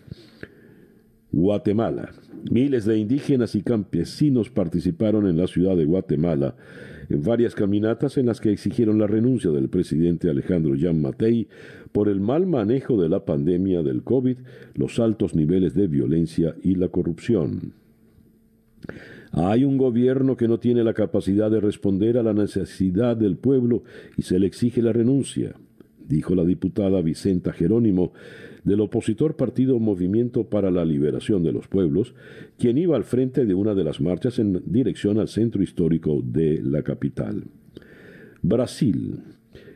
[1.33, 2.12] Guatemala.
[2.49, 6.55] Miles de indígenas y campesinos participaron en la ciudad de Guatemala
[7.09, 11.49] en varias caminatas en las que exigieron la renuncia del presidente Alejandro Jan Matei
[11.90, 14.37] por el mal manejo de la pandemia del COVID,
[14.75, 17.73] los altos niveles de violencia y la corrupción.
[19.33, 23.83] Hay un gobierno que no tiene la capacidad de responder a la necesidad del pueblo
[24.17, 25.55] y se le exige la renuncia,
[26.09, 28.12] dijo la diputada Vicenta Jerónimo
[28.65, 32.15] del opositor partido Movimiento para la Liberación de los Pueblos,
[32.59, 36.61] quien iba al frente de una de las marchas en dirección al centro histórico de
[36.62, 37.45] la capital.
[38.43, 39.23] Brasil.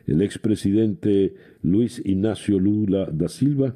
[0.07, 3.75] El expresidente Luis Ignacio Lula da Silva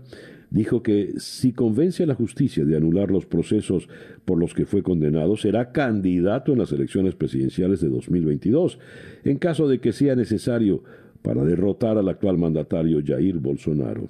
[0.56, 3.90] dijo que si convence a la justicia de anular los procesos
[4.24, 8.80] por los que fue condenado, será candidato en las elecciones presidenciales de 2022,
[9.26, 10.82] en caso de que sea necesario
[11.22, 14.08] para derrotar al actual mandatario Jair Bolsonaro.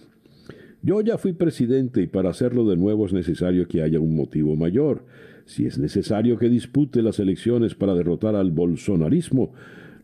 [0.83, 4.55] Yo ya fui presidente y para hacerlo de nuevo es necesario que haya un motivo
[4.55, 5.03] mayor.
[5.45, 9.51] Si es necesario que dispute las elecciones para derrotar al bolsonarismo,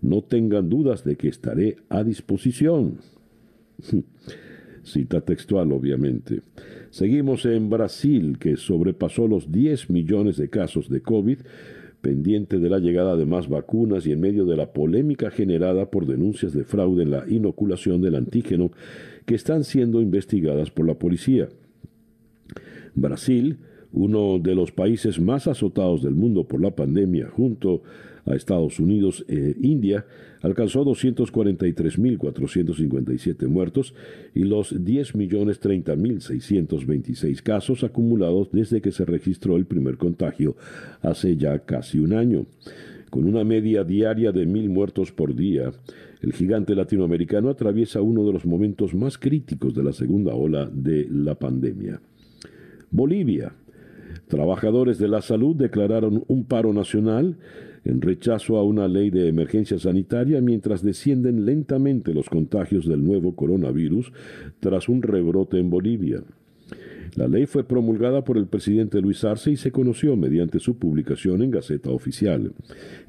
[0.01, 2.97] no tengan dudas de que estaré a disposición.
[4.83, 6.41] Cita textual, obviamente.
[6.89, 11.39] Seguimos en Brasil, que sobrepasó los 10 millones de casos de COVID,
[12.01, 16.07] pendiente de la llegada de más vacunas y en medio de la polémica generada por
[16.07, 18.71] denuncias de fraude en la inoculación del antígeno
[19.25, 21.49] que están siendo investigadas por la policía.
[22.95, 23.59] Brasil,
[23.93, 29.23] uno de los países más azotados del mundo por la pandemia, junto a Estados Unidos
[29.27, 30.05] e India,
[30.41, 33.93] alcanzó 243.457 muertos
[34.33, 40.55] y los 10.030.626 casos acumulados desde que se registró el primer contagio
[41.01, 42.47] hace ya casi un año.
[43.09, 45.73] Con una media diaria de mil muertos por día,
[46.21, 51.09] el gigante latinoamericano atraviesa uno de los momentos más críticos de la segunda ola de
[51.11, 51.99] la pandemia.
[52.89, 53.51] Bolivia.
[54.27, 57.35] Trabajadores de la salud declararon un paro nacional
[57.83, 63.35] en rechazo a una ley de emergencia sanitaria mientras descienden lentamente los contagios del nuevo
[63.35, 64.11] coronavirus
[64.59, 66.23] tras un rebrote en Bolivia.
[67.15, 71.41] La ley fue promulgada por el presidente Luis Arce y se conoció mediante su publicación
[71.41, 72.53] en Gaceta Oficial.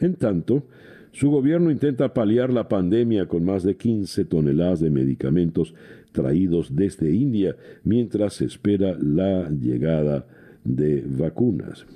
[0.00, 0.64] En tanto,
[1.12, 5.74] su gobierno intenta paliar la pandemia con más de 15 toneladas de medicamentos
[6.11, 10.26] traídos desde India mientras se espera la llegada
[10.64, 11.87] de vacunas.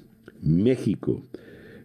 [0.43, 1.23] México.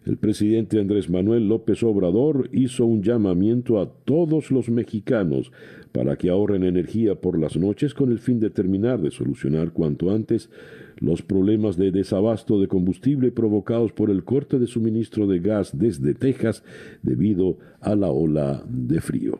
[0.04, 5.52] El presidente Andrés Manuel López Obrador hizo un llamamiento a todos los mexicanos
[5.92, 10.10] para que ahorren energía por las noches con el fin de terminar de solucionar cuanto
[10.10, 10.50] antes
[10.98, 16.14] los problemas de desabasto de combustible provocados por el corte de suministro de gas desde
[16.14, 16.64] Texas
[17.02, 19.38] debido a la ola de frío.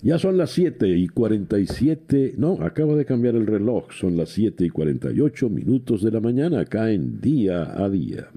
[0.00, 4.64] Ya son las 7 y 47, no, acaba de cambiar el reloj, son las 7
[4.64, 8.28] y 48 minutos de la mañana acá en día a día.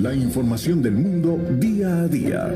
[0.00, 2.54] La información del mundo día a día.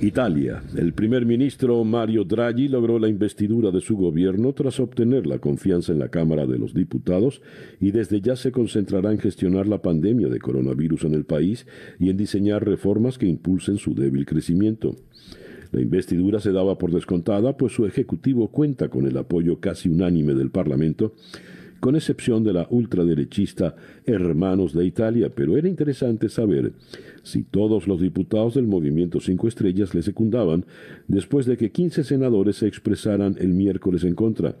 [0.00, 0.62] Italia.
[0.74, 5.92] El primer ministro Mario Draghi logró la investidura de su gobierno tras obtener la confianza
[5.92, 7.42] en la Cámara de los Diputados
[7.78, 11.66] y desde ya se concentrará en gestionar la pandemia de coronavirus en el país
[11.98, 14.96] y en diseñar reformas que impulsen su débil crecimiento.
[15.72, 20.34] La investidura se daba por descontada, pues su ejecutivo cuenta con el apoyo casi unánime
[20.34, 21.14] del Parlamento
[21.80, 23.74] con excepción de la ultraderechista
[24.04, 26.72] Hermanos de Italia, pero era interesante saber
[27.22, 30.66] si todos los diputados del movimiento Cinco Estrellas le secundaban
[31.08, 34.56] después de que 15 senadores se expresaran el miércoles en contra,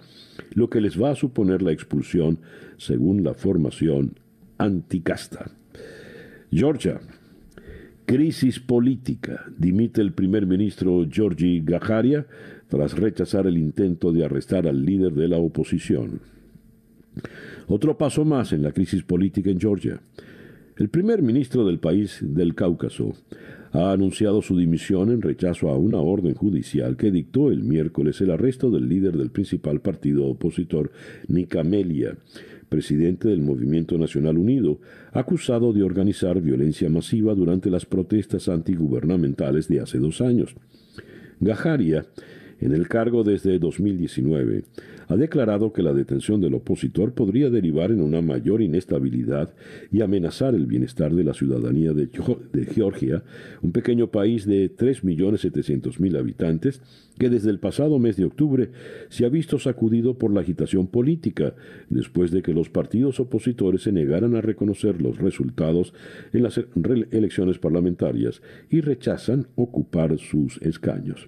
[0.54, 2.38] lo que les va a suponer la expulsión
[2.78, 4.14] según la formación
[4.58, 5.52] anticasta.
[6.50, 7.00] Georgia.
[8.06, 9.44] Crisis política.
[9.56, 12.26] Dimite el primer ministro Giorgi Gajaria
[12.66, 16.20] tras rechazar el intento de arrestar al líder de la oposición.
[17.68, 20.00] Otro paso más en la crisis política en Georgia.
[20.76, 23.12] El primer ministro del país del Cáucaso
[23.72, 28.30] ha anunciado su dimisión en rechazo a una orden judicial que dictó el miércoles el
[28.30, 30.90] arresto del líder del principal partido opositor,
[31.28, 32.16] Nikamelia,
[32.68, 34.80] presidente del Movimiento Nacional Unido,
[35.12, 40.54] acusado de organizar violencia masiva durante las protestas antigubernamentales de hace dos años.
[41.40, 42.06] Gajaria
[42.60, 44.64] en el cargo desde 2019,
[45.08, 49.52] ha declarado que la detención del opositor podría derivar en una mayor inestabilidad
[49.90, 52.08] y amenazar el bienestar de la ciudadanía de,
[52.72, 53.24] Georgia,
[53.60, 56.80] un pequeño país de 3.700.000 habitantes
[57.18, 58.70] que desde el pasado mes de octubre
[59.08, 61.54] se ha visto sacudido por la agitación política
[61.88, 65.92] después de que los partidos opositores se negaran a reconocer los resultados
[66.32, 66.60] en las
[67.10, 71.26] elecciones parlamentarias y rechazan ocupar sus escaños.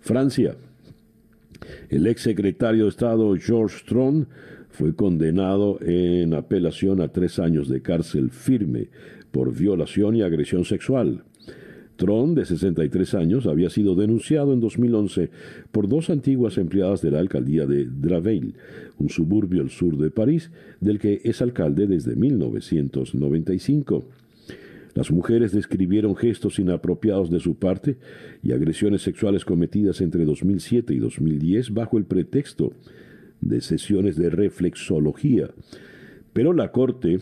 [0.00, 0.56] Francia
[1.88, 4.26] el ex secretario de Estado George Strong
[4.70, 8.88] fue condenado en apelación a tres años de cárcel firme
[9.30, 11.24] por violación y agresión sexual.
[11.96, 15.28] Tron, de 63 años, había sido denunciado en 2011
[15.70, 18.54] por dos antiguas empleadas de la alcaldía de Draveil,
[18.98, 20.50] un suburbio al sur de París,
[20.80, 24.06] del que es alcalde desde 1995.
[24.94, 27.98] Las mujeres describieron gestos inapropiados de su parte
[28.42, 32.72] y agresiones sexuales cometidas entre 2007 y 2010 bajo el pretexto
[33.40, 35.50] de sesiones de reflexología.
[36.32, 37.20] Pero la Corte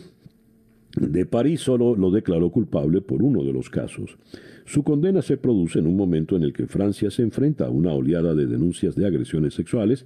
[0.95, 4.17] de París solo lo declaró culpable por uno de los casos.
[4.65, 7.91] Su condena se produce en un momento en el que Francia se enfrenta a una
[7.91, 10.05] oleada de denuncias de agresiones sexuales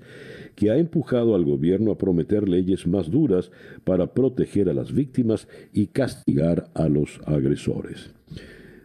[0.56, 3.52] que ha empujado al gobierno a prometer leyes más duras
[3.84, 8.12] para proteger a las víctimas y castigar a los agresores.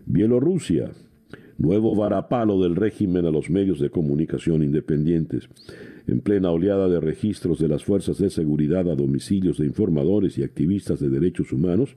[0.07, 0.91] Bielorrusia,
[1.59, 5.49] nuevo varapalo del régimen a los medios de comunicación independientes.
[6.09, 10.43] En plena oleada de registros de las fuerzas de seguridad a domicilios de informadores y
[10.43, 11.95] activistas de derechos humanos,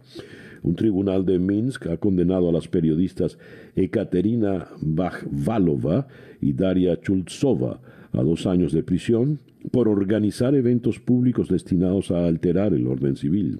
[0.64, 3.38] un tribunal de Minsk ha condenado a las periodistas
[3.74, 6.08] Ekaterina Bakhvalova
[6.42, 7.80] y Daria Chultsova
[8.12, 9.40] a dos años de prisión
[9.72, 13.60] por organizar eventos públicos destinados a alterar el orden civil.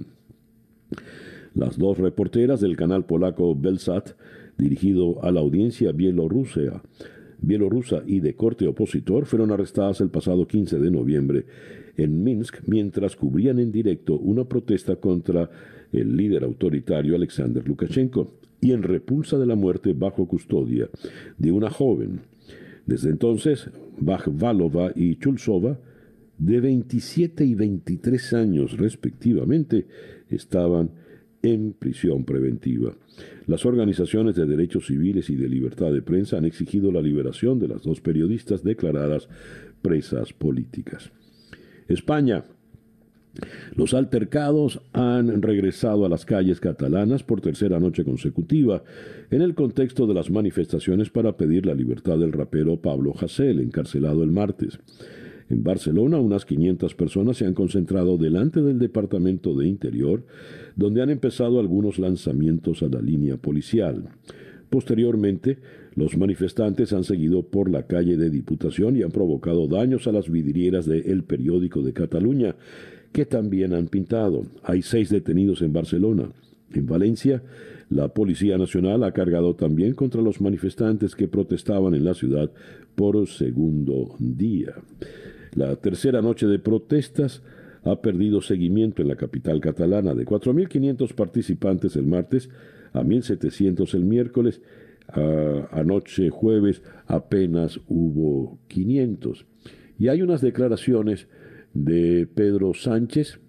[1.56, 4.12] Las dos reporteras del canal polaco Belsat,
[4.58, 6.82] dirigido a la audiencia bielorrusa,
[7.42, 11.46] bielorrusa y de corte opositor, fueron arrestadas el pasado 15 de noviembre
[11.98, 15.50] en Minsk mientras cubrían en directo una protesta contra
[15.92, 20.88] el líder autoritario Alexander Lukashenko, y en repulsa de la muerte bajo custodia
[21.38, 22.22] de una joven.
[22.86, 23.70] Desde entonces,
[24.00, 25.80] Bakhvalova y Chulsova,
[26.38, 29.88] de 27 y 23 años respectivamente,
[30.30, 30.92] estaban
[31.42, 32.96] en prisión preventiva.
[33.48, 37.68] Las organizaciones de derechos civiles y de libertad de prensa han exigido la liberación de
[37.68, 39.28] las dos periodistas declaradas
[39.82, 41.12] presas políticas.
[41.88, 42.46] España
[43.76, 48.84] los altercados han regresado a las calles catalanas por tercera noche consecutiva
[49.30, 54.24] en el contexto de las manifestaciones para pedir la libertad del rapero Pablo Hasél, encarcelado
[54.24, 54.80] el martes.
[55.52, 60.24] En Barcelona, unas 500 personas se han concentrado delante del Departamento de Interior,
[60.78, 64.12] donde han empezado algunos lanzamientos a la línea policial.
[64.70, 65.58] Posteriormente,
[65.94, 70.30] los manifestantes han seguido por la calle de Diputación y han provocado daños a las
[70.30, 72.56] vidrieras de El Periódico de Cataluña,
[73.12, 74.44] que también han pintado.
[74.64, 76.32] Hay seis detenidos en Barcelona.
[76.74, 77.44] En Valencia,
[77.90, 82.50] la Policía Nacional ha cargado también contra los manifestantes que protestaban en la ciudad
[82.96, 84.76] por segundo día.
[85.56, 87.42] La tercera noche de protestas
[87.84, 92.50] ha perdido seguimiento en la capital catalana de 4.500 participantes el martes
[92.94, 94.62] a 1.700 el miércoles.
[95.72, 99.46] anoche jueves apenas hubo 500.
[100.00, 101.28] Y hay unas declaraciones
[101.74, 103.40] de Pedro Sánchez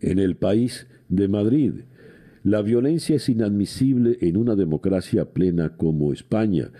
[0.00, 1.72] en el país de Madrid.
[2.44, 6.72] La violencia es inadmisible en una democracia plena como España,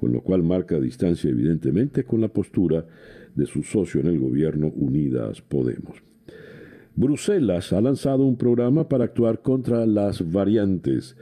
[0.00, 2.86] con lo cual marca distancia evidentemente con la postura
[3.34, 6.02] de su socio en el gobierno Unidas Podemos.
[6.96, 11.16] Bruselas ha lanzado un programa para actuar contra las variantes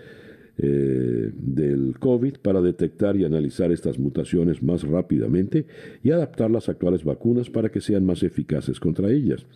[0.56, 5.66] eh, del COVID para detectar y analizar estas mutaciones más rápidamente
[6.02, 9.46] y adaptar las actuales vacunas para que sean más eficaces contra ellas.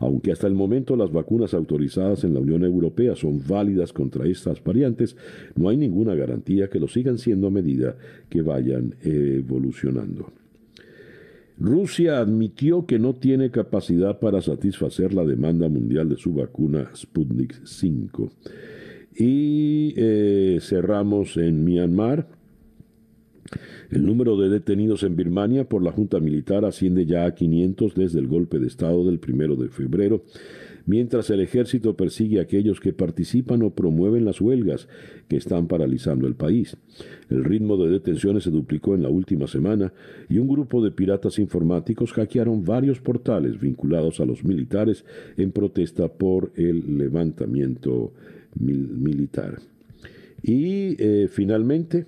[0.00, 4.64] Aunque hasta el momento las vacunas autorizadas en la Unión Europea son válidas contra estas
[4.64, 5.14] variantes,
[5.54, 7.96] no hay ninguna garantía que lo sigan siendo a medida
[8.28, 10.32] que vayan evolucionando.
[11.58, 17.66] Rusia admitió que no tiene capacidad para satisfacer la demanda mundial de su vacuna Sputnik
[17.66, 18.32] 5.
[19.14, 22.39] Y eh, cerramos en Myanmar.
[23.90, 28.18] El número de detenidos en Birmania por la Junta Militar asciende ya a 500 desde
[28.20, 30.22] el golpe de Estado del primero de febrero
[30.86, 34.88] mientras el ejército persigue a aquellos que participan o promueven las huelgas
[35.28, 36.76] que están paralizando el país.
[37.28, 39.92] El ritmo de detenciones se duplicó en la última semana
[40.28, 45.04] y un grupo de piratas informáticos hackearon varios portales vinculados a los militares
[45.36, 48.12] en protesta por el levantamiento
[48.56, 49.58] militar.
[50.42, 52.06] Y eh, finalmente,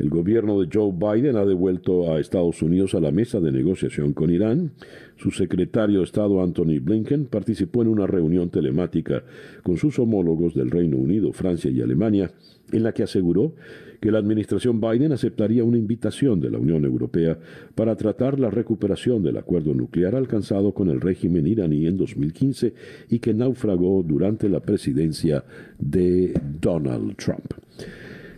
[0.00, 4.14] el gobierno de Joe Biden ha devuelto a Estados Unidos a la mesa de negociación
[4.14, 4.70] con Irán.
[5.16, 9.22] Su secretario de Estado Anthony Blinken participó en una reunión telemática
[9.62, 12.30] con sus homólogos del Reino Unido, Francia y Alemania,
[12.72, 13.52] en la que aseguró
[14.00, 17.38] que la administración Biden aceptaría una invitación de la Unión Europea
[17.74, 22.72] para tratar la recuperación del acuerdo nuclear alcanzado con el régimen iraní en 2015
[23.10, 25.44] y que naufragó durante la presidencia
[25.78, 27.52] de Donald Trump.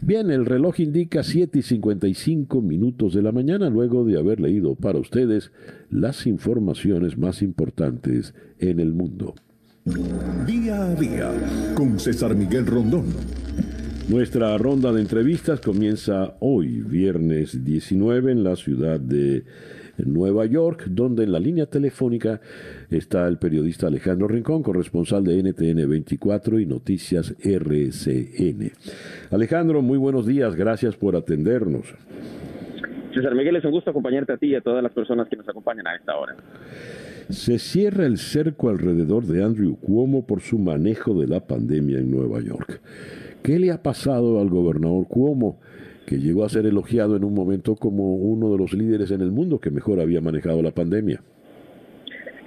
[0.04, 4.74] Bien, el reloj indica 7 y 55 minutos de la mañana luego de haber leído
[4.74, 5.52] para ustedes
[5.90, 9.36] las informaciones más importantes en el mundo.
[10.44, 11.30] Día a día
[11.76, 13.04] con César Miguel Rondón.
[14.08, 19.44] Nuestra ronda de entrevistas comienza hoy, viernes 19, en la ciudad de
[19.98, 22.40] en Nueva York, donde en la línea telefónica
[22.90, 28.72] está el periodista Alejandro Rincón, corresponsal de NTN 24 y Noticias RCN.
[29.30, 31.94] Alejandro, muy buenos días, gracias por atendernos.
[33.14, 35.48] César Miguel, es un gusto acompañarte a ti y a todas las personas que nos
[35.48, 36.34] acompañan a esta hora.
[37.28, 42.10] Se cierra el cerco alrededor de Andrew Cuomo por su manejo de la pandemia en
[42.10, 42.80] Nueva York.
[43.42, 45.60] ¿Qué le ha pasado al gobernador Cuomo?
[46.12, 49.32] Que llegó a ser elogiado en un momento como uno de los líderes en el
[49.32, 51.22] mundo que mejor había manejado la pandemia.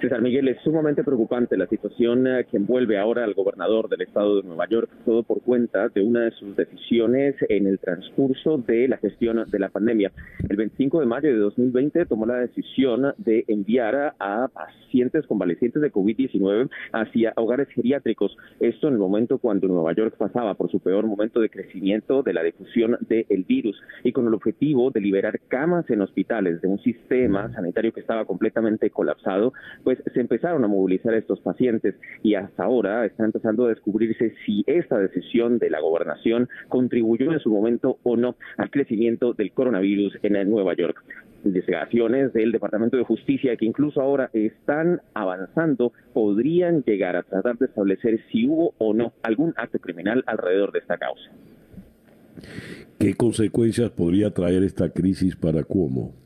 [0.06, 4.36] César Miguel, es sumamente preocupante la situación eh, que envuelve ahora al gobernador del estado
[4.36, 8.86] de Nueva York, todo por cuenta de una de sus decisiones en el transcurso de
[8.86, 10.12] la gestión de la pandemia.
[10.48, 15.90] El 25 de mayo de 2020 tomó la decisión de enviar a pacientes convalecientes de
[15.90, 18.36] COVID-19 hacia hogares geriátricos.
[18.60, 22.32] Esto en el momento cuando Nueva York pasaba por su peor momento de crecimiento de
[22.32, 26.78] la difusión del virus y con el objetivo de liberar camas en hospitales de un
[26.78, 29.52] sistema sanitario que estaba completamente colapsado
[29.82, 34.64] pues se empezaron a movilizar estos pacientes y hasta ahora está empezando a descubrirse si
[34.66, 40.18] esta decisión de la gobernación contribuyó en su momento o no al crecimiento del coronavirus
[40.22, 41.02] en Nueva York
[41.44, 47.66] investigaciones del Departamento de Justicia que incluso ahora están avanzando podrían llegar a tratar de
[47.66, 51.30] establecer si hubo o no algún acto criminal alrededor de esta causa.
[52.98, 56.25] ¿Qué consecuencias podría traer esta crisis para Cuomo?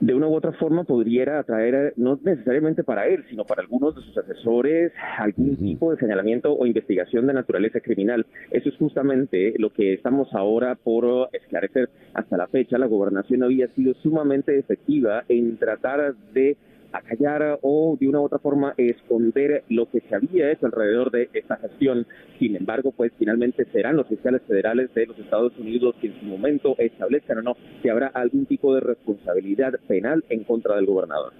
[0.00, 4.02] De una u otra forma podría atraer, no necesariamente para él, sino para algunos de
[4.02, 8.26] sus asesores, algún tipo de señalamiento o investigación de naturaleza criminal.
[8.50, 11.88] Eso es justamente lo que estamos ahora por esclarecer.
[12.14, 16.56] Hasta la fecha, la gobernación había sido sumamente efectiva en tratar de
[17.02, 21.28] callar o de una u otra forma esconder lo que se había hecho alrededor de
[21.32, 22.06] esta gestión.
[22.38, 26.26] Sin embargo, pues finalmente serán los fiscales federales de los Estados Unidos que en su
[26.26, 31.32] momento establezcan o no si habrá algún tipo de responsabilidad penal en contra del gobernador.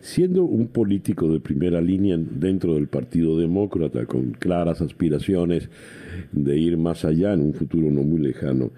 [0.00, 5.68] Siendo un político de primera línea dentro del Partido Demócrata, con claras aspiraciones
[6.32, 8.70] de ir más allá en un futuro no muy lejano,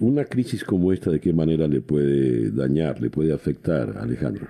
[0.00, 4.46] una crisis como esta, ¿de qué manera le puede dañar, le puede afectar, Alejandro?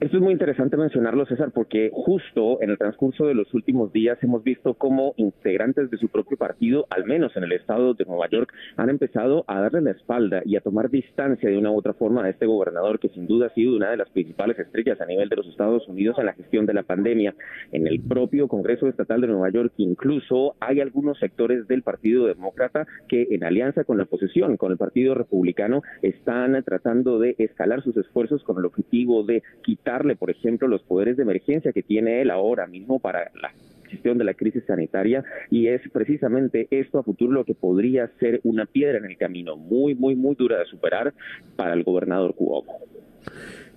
[0.00, 4.16] Esto es muy interesante mencionarlo, César, porque justo en el transcurso de los últimos días
[4.22, 8.26] hemos visto cómo integrantes de su propio partido, al menos en el estado de Nueva
[8.30, 11.92] York, han empezado a darle la espalda y a tomar distancia de una u otra
[11.92, 15.06] forma a este gobernador que sin duda ha sido una de las principales estrellas a
[15.06, 17.34] nivel de los Estados Unidos en la gestión de la pandemia.
[17.70, 22.86] En el propio Congreso Estatal de Nueva York incluso hay algunos sectores del Partido Demócrata
[23.08, 27.96] que en alianza con la oposición, con el Partido Republicano, están tratando de escalar sus
[27.98, 32.22] esfuerzos con el objetivo de quitar quitarle, por ejemplo, los poderes de emergencia que tiene
[32.22, 33.52] él ahora mismo para la
[33.88, 38.40] gestión de la crisis sanitaria y es precisamente esto a futuro lo que podría ser
[38.44, 41.12] una piedra en el camino muy, muy, muy dura de superar
[41.56, 42.72] para el gobernador Cuomo.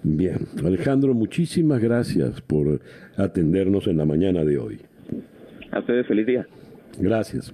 [0.03, 2.79] Bien, Alejandro, muchísimas gracias por
[3.17, 4.79] atendernos en la mañana de hoy.
[5.71, 6.47] A ustedes, feliz día.
[6.99, 7.53] Gracias.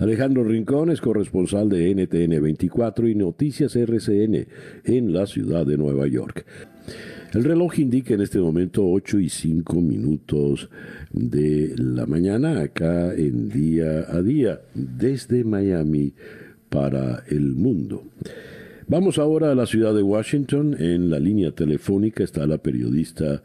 [0.00, 4.46] Alejandro Rincón es corresponsal de NTN 24 y Noticias RCN
[4.84, 6.44] en la ciudad de Nueva York.
[7.34, 10.68] El reloj indica en este momento 8 y 5 minutos
[11.12, 16.12] de la mañana acá en día a día desde Miami
[16.68, 18.04] para el mundo.
[18.86, 20.76] Vamos ahora a la ciudad de Washington.
[20.78, 23.42] En la línea telefónica está la periodista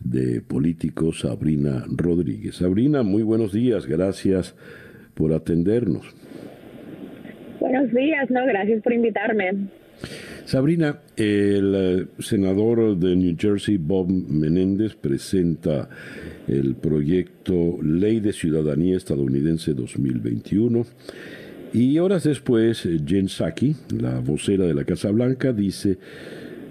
[0.00, 2.56] de políticos Sabrina Rodríguez.
[2.56, 3.86] Sabrina, muy buenos días.
[3.86, 4.56] Gracias
[5.14, 6.14] por atendernos.
[7.60, 9.68] Buenos días, no, gracias por invitarme.
[10.48, 15.90] Sabrina, el eh, senador de New Jersey, Bob Menéndez, presenta
[16.46, 20.86] el proyecto Ley de Ciudadanía Estadounidense 2021.
[21.74, 25.98] Y horas después, Jen Psaki, la vocera de la Casa Blanca, dice,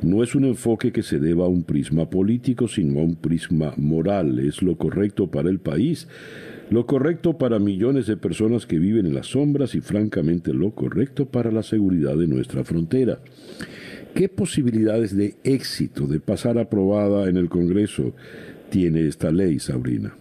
[0.01, 3.75] no es un enfoque que se deba a un prisma político, sino a un prisma
[3.77, 4.39] moral.
[4.39, 6.07] Es lo correcto para el país,
[6.69, 11.25] lo correcto para millones de personas que viven en las sombras y francamente lo correcto
[11.25, 13.19] para la seguridad de nuestra frontera.
[14.13, 18.13] ¿Qué posibilidades de éxito, de pasar aprobada en el Congreso,
[18.69, 20.13] tiene esta ley, Sabrina?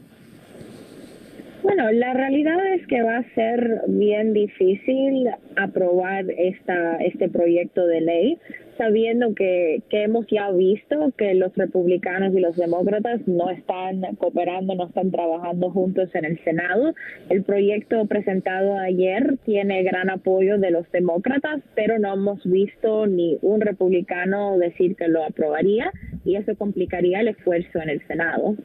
[1.63, 8.01] Bueno, la realidad es que va a ser bien difícil aprobar esta, este proyecto de
[8.03, 8.39] ley
[8.77, 14.74] sabiendo que, que hemos ya visto que los republicanos y los demócratas no están cooperando,
[14.74, 16.95] no están trabajando juntos en el Senado.
[17.29, 23.39] El proyecto presentado ayer tiene gran apoyo de los demócratas, pero no hemos visto ni
[23.43, 25.91] un republicano decir que lo aprobaría
[26.24, 28.57] y eso complicaría el esfuerzo en el Senado.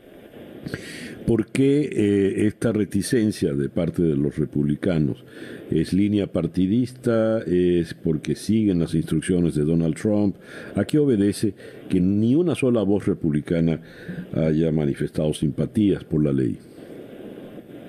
[1.26, 5.24] ¿Por qué eh, esta reticencia de parte de los republicanos?
[5.70, 7.40] ¿Es línea partidista?
[7.46, 10.36] ¿Es porque siguen las instrucciones de Donald Trump?
[10.76, 11.54] ¿A qué obedece
[11.90, 13.80] que ni una sola voz republicana
[14.34, 16.58] haya manifestado simpatías por la ley?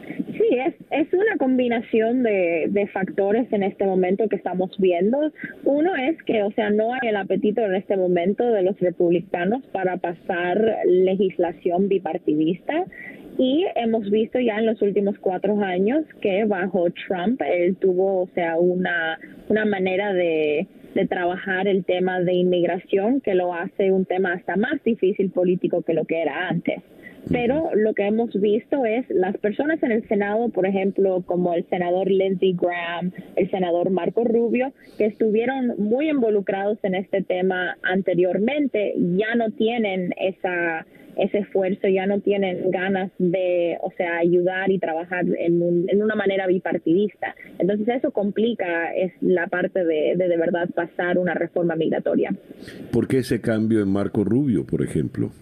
[0.07, 1.09] Sí, es, es
[1.43, 5.19] combinación de, factores en este momento que estamos viendo.
[5.65, 9.67] Uno es que, o sea, no hay el apetito en este momento de los republicanos
[9.73, 12.85] para pasar legislación bipartidista.
[13.39, 18.29] Y hemos visto ya en los últimos cuatro años que bajo Trump él tuvo, o
[18.37, 19.19] sea, una,
[19.49, 20.69] una manera de
[21.09, 25.95] trabajar el tema de inmigración que lo hace un tema hasta más difícil político que
[25.95, 26.83] lo que era antes.
[27.31, 31.65] Pero lo que hemos visto es las personas en el Senado, por ejemplo, como el
[31.69, 38.95] senador Lindsey Graham, el senador Marco Rubio, que estuvieron muy involucrados en este tema anteriormente,
[38.97, 44.79] ya no tienen esa ese esfuerzo, ya no tienen ganas de, o sea, ayudar y
[44.79, 47.35] trabajar en, en una manera bipartidista.
[47.59, 52.35] Entonces eso complica es la parte de, de de verdad pasar una reforma migratoria.
[52.91, 55.33] ¿Por qué ese cambio en Marco Rubio, por ejemplo?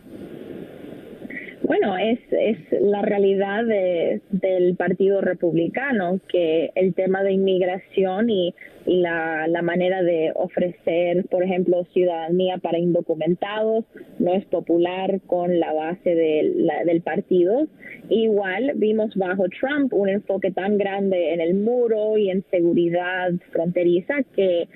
[1.71, 8.57] Bueno, es, es la realidad de, del Partido Republicano, que el tema de inmigración y,
[8.87, 13.85] y la, la, manera de ofrecer, por ejemplo, ciudadanía para indocumentados
[14.19, 17.69] no es popular con la base del partido.
[18.09, 24.25] Igual vimos bajo Trump un enfoque tan grande en el muro y en seguridad fronteriza
[24.35, 24.67] que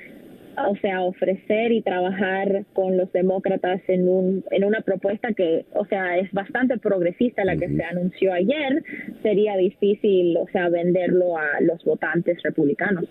[0.57, 5.85] o sea, ofrecer y trabajar con los demócratas en, un, en una propuesta que, o
[5.87, 8.83] sea, es bastante progresista la que se anunció ayer,
[9.23, 13.05] sería difícil, o sea, venderlo a los votantes republicanos.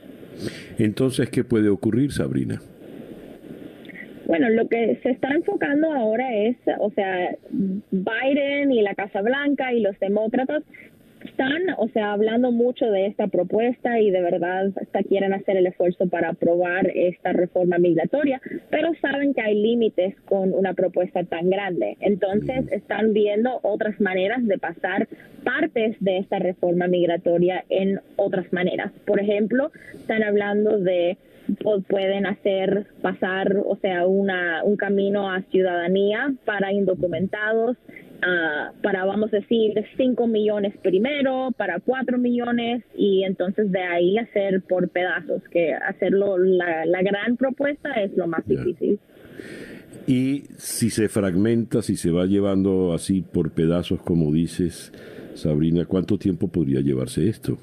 [0.78, 2.60] Entonces, ¿qué puede ocurrir, Sabrina?
[4.26, 9.74] Bueno, lo que se está enfocando ahora es, o sea, Biden y la Casa Blanca
[9.74, 10.64] y los demócratas
[11.26, 15.68] están, o sea, hablando mucho de esta propuesta y de verdad hasta quieren hacer el
[15.68, 21.50] esfuerzo para aprobar esta reforma migratoria, pero saben que hay límites con una propuesta tan
[21.50, 21.98] grande.
[22.00, 25.08] Entonces, están viendo otras maneras de pasar
[25.44, 28.92] partes de esta reforma migratoria en otras maneras.
[29.06, 31.18] Por ejemplo, están hablando de
[31.88, 37.78] pueden hacer pasar, o sea, una, un camino a ciudadanía para indocumentados,
[38.26, 44.18] uh, para, vamos a decir, 5 millones primero, para 4 millones, y entonces de ahí
[44.18, 48.64] hacer por pedazos, que hacerlo, la, la gran propuesta es lo más yeah.
[48.64, 49.00] difícil.
[50.06, 54.92] Y si se fragmenta, si se va llevando así por pedazos, como dices,
[55.36, 57.58] Sabrina, ¿cuánto tiempo podría llevarse esto?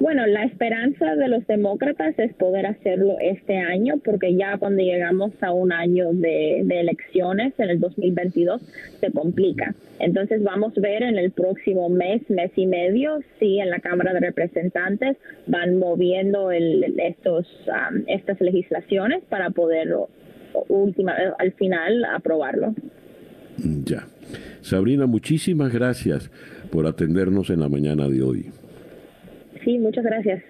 [0.00, 5.32] Bueno, la esperanza de los demócratas es poder hacerlo este año, porque ya cuando llegamos
[5.42, 8.62] a un año de, de, elecciones, en el 2022,
[8.98, 9.74] se complica.
[9.98, 14.14] Entonces vamos a ver en el próximo mes, mes y medio, si en la Cámara
[14.14, 17.46] de Representantes van moviendo el, estos,
[18.06, 19.94] estas legislaciones para poder
[21.38, 22.74] al final aprobarlo.
[23.84, 24.06] Ya.
[24.62, 26.30] Sabrina, muchísimas gracias
[26.70, 28.50] por atendernos en la mañana de hoy.
[29.64, 30.42] Sí, muchas gracias.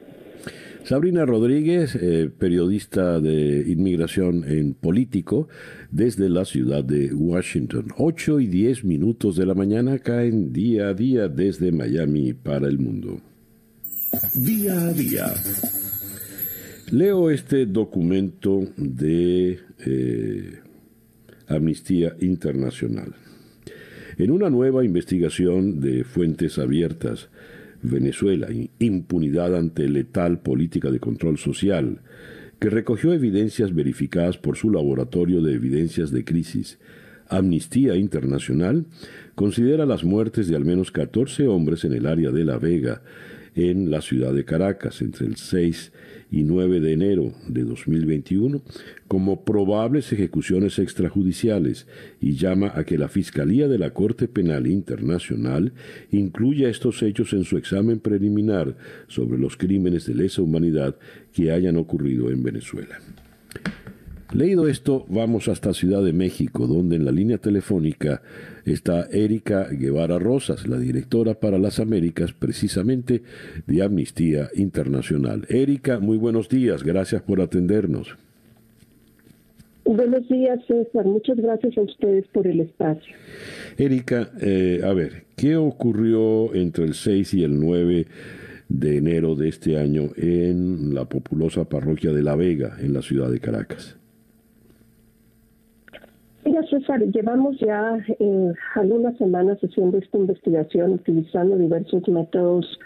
[0.85, 5.49] Sabrina Rodríguez, eh, periodista de inmigración en político
[5.91, 7.89] desde la ciudad de Washington.
[7.99, 12.79] 8 y 10 minutos de la mañana caen día a día desde Miami para el
[12.79, 13.21] mundo.
[14.35, 15.27] Día a día.
[16.91, 20.59] Leo este documento de eh,
[21.47, 23.15] Amnistía Internacional.
[24.19, 27.29] En una nueva investigación de fuentes abiertas,
[27.83, 32.01] Venezuela, impunidad ante letal política de control social,
[32.59, 36.79] que recogió evidencias verificadas por su laboratorio de evidencias de crisis.
[37.29, 38.87] Amnistía Internacional
[39.35, 43.03] considera las muertes de al menos 14 hombres en el área de La Vega,
[43.55, 45.93] en la ciudad de Caracas, entre el 6
[46.31, 48.63] y 9 de enero de 2021
[49.09, 51.87] como probables ejecuciones extrajudiciales
[52.21, 55.73] y llama a que la Fiscalía de la Corte Penal Internacional
[56.11, 58.77] incluya estos hechos en su examen preliminar
[59.09, 60.97] sobre los crímenes de lesa humanidad
[61.33, 62.99] que hayan ocurrido en Venezuela.
[64.33, 68.23] Leído esto, vamos hasta Ciudad de México, donde en la línea telefónica
[68.65, 73.23] está Erika Guevara Rosas, la directora para las Américas, precisamente
[73.67, 75.47] de Amnistía Internacional.
[75.49, 78.17] Erika, muy buenos días, gracias por atendernos.
[79.85, 81.07] Buenos días, César.
[81.07, 83.13] Muchas gracias a ustedes por el espacio.
[83.77, 88.07] Erika, eh, a ver, ¿qué ocurrió entre el 6 y el 9
[88.69, 93.29] de enero de este año en la populosa parroquia de La Vega, en la ciudad
[93.29, 94.00] de Caracas?
[96.43, 102.79] Mira, César, llevamos ya eh, algunas semanas haciendo esta investigación, utilizando diversos métodos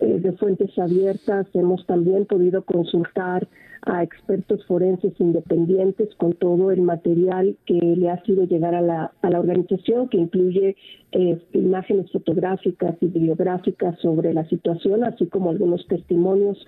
[0.00, 1.46] eh, de fuentes abiertas.
[1.54, 3.48] Hemos también podido consultar
[3.82, 9.12] a expertos forenses independientes con todo el material que le ha sido llegar a la,
[9.22, 10.76] a la organización, que incluye
[11.12, 16.62] eh, imágenes fotográficas y videográficas sobre la situación, así como algunos testimonios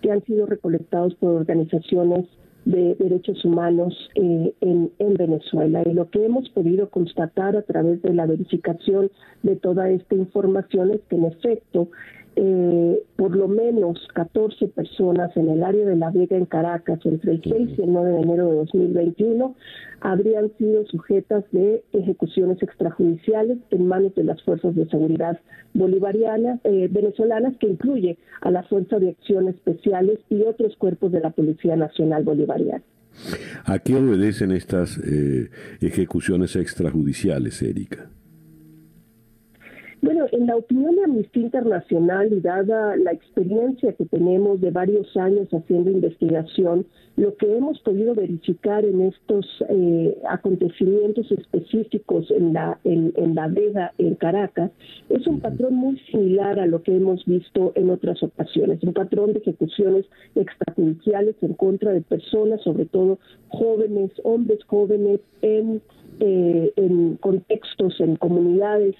[0.00, 2.26] que han sido recolectados por organizaciones
[2.64, 5.82] de derechos humanos eh, en, en, Venezuela.
[5.84, 9.10] Y lo que hemos podido constatar a través de la verificación
[9.42, 11.88] de toda esta información es que en efecto
[12.36, 17.32] eh, por lo menos 14 personas en el área de La Vega en Caracas entre
[17.32, 19.54] el 6 y el 9 de enero de 2021
[20.00, 25.38] habrían sido sujetas de ejecuciones extrajudiciales en manos de las fuerzas de seguridad
[25.74, 31.20] bolivarianas eh, venezolanas que incluye a la Fuerza de Acción Especiales y otros cuerpos de
[31.20, 32.82] la Policía Nacional Bolivariana.
[33.64, 38.08] ¿A qué obedecen estas eh, ejecuciones extrajudiciales, Erika?
[40.02, 45.16] Bueno, en la opinión de Amnistía Internacional y dada la experiencia que tenemos de varios
[45.16, 52.80] años haciendo investigación, lo que hemos podido verificar en estos eh, acontecimientos específicos en la,
[52.82, 54.72] en, la Vega, en Caracas,
[55.08, 59.32] es un patrón muy similar a lo que hemos visto en otras ocasiones, un patrón
[59.32, 65.80] de ejecuciones extrajudiciales en contra de personas, sobre todo jóvenes, hombres jóvenes, en,
[66.18, 68.96] eh, en contextos, en comunidades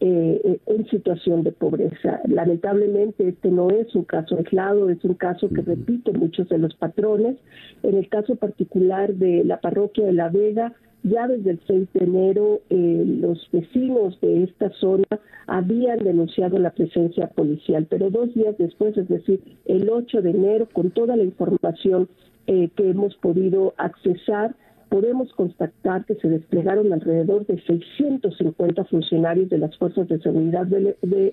[0.00, 2.20] eh, en situación de pobreza.
[2.28, 6.74] Lamentablemente este no es un caso aislado, es un caso que repite muchos de los
[6.74, 7.36] patrones.
[7.82, 12.04] En el caso particular de la parroquia de La Vega, ya desde el 6 de
[12.04, 15.06] enero eh, los vecinos de esta zona
[15.46, 20.68] habían denunciado la presencia policial, pero dos días después, es decir, el 8 de enero,
[20.72, 22.08] con toda la información
[22.48, 24.56] eh, que hemos podido accesar,
[24.88, 30.66] podemos constatar que se desplegaron alrededor de 650 funcionarios de las fuerzas de seguridad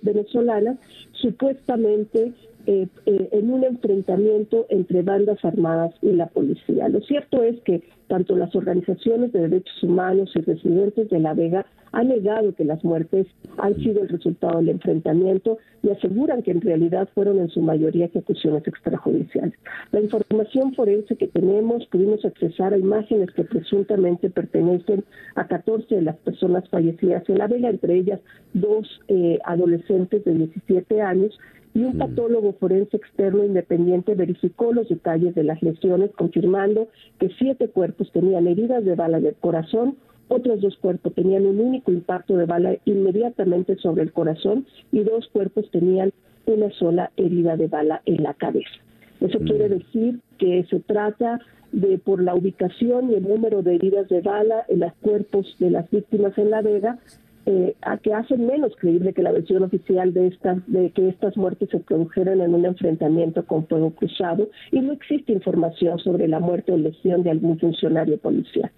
[0.02, 0.78] venezolanas,
[1.14, 2.34] supuestamente
[2.66, 6.88] eh, eh, en un enfrentamiento entre bandas armadas y la policía.
[6.88, 11.66] Lo cierto es que tanto las organizaciones de derechos humanos y residentes de La Vega
[11.94, 16.62] han negado que las muertes han sido el resultado del enfrentamiento y aseguran que en
[16.62, 19.54] realidad fueron en su mayoría ejecuciones extrajudiciales.
[19.92, 25.04] La información forense que tenemos, pudimos accesar a imágenes que presuntamente pertenecen
[25.36, 28.20] a 14 de las personas fallecidas en La Vega, entre ellas
[28.54, 31.38] dos eh, adolescentes de 17 años
[31.74, 36.88] y un patólogo forense externo independiente verificó los detalles de las lesiones, confirmando
[37.20, 39.98] que siete cuerpos tenían heridas de bala del corazón,
[40.28, 45.28] otros dos cuerpos tenían un único impacto de bala inmediatamente sobre el corazón y dos
[45.30, 46.12] cuerpos tenían
[46.46, 48.72] una sola herida de bala en la cabeza.
[49.20, 51.40] Eso quiere decir que se trata
[51.72, 55.72] de por la ubicación y el número de heridas de bala en los cuerpos de
[55.72, 57.00] las víctimas en La Vega,
[57.46, 61.36] eh, a que hacen menos creíble que la versión oficial de esta, de que estas
[61.36, 66.40] muertes se produjeron en un enfrentamiento con fuego cruzado y no existe información sobre la
[66.40, 68.72] muerte o lesión de algún funcionario policial.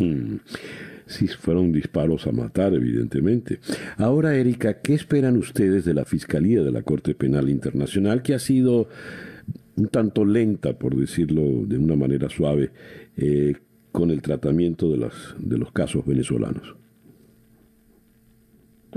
[0.00, 0.36] Mm.
[1.06, 3.60] Sí, fueron disparos a matar, evidentemente.
[3.96, 8.38] Ahora, Erika, ¿qué esperan ustedes de la Fiscalía de la Corte Penal Internacional que ha
[8.38, 8.88] sido
[9.76, 12.70] un tanto lenta, por decirlo de una manera suave,
[13.16, 13.54] eh,
[13.90, 16.76] con el tratamiento de, las, de los casos venezolanos?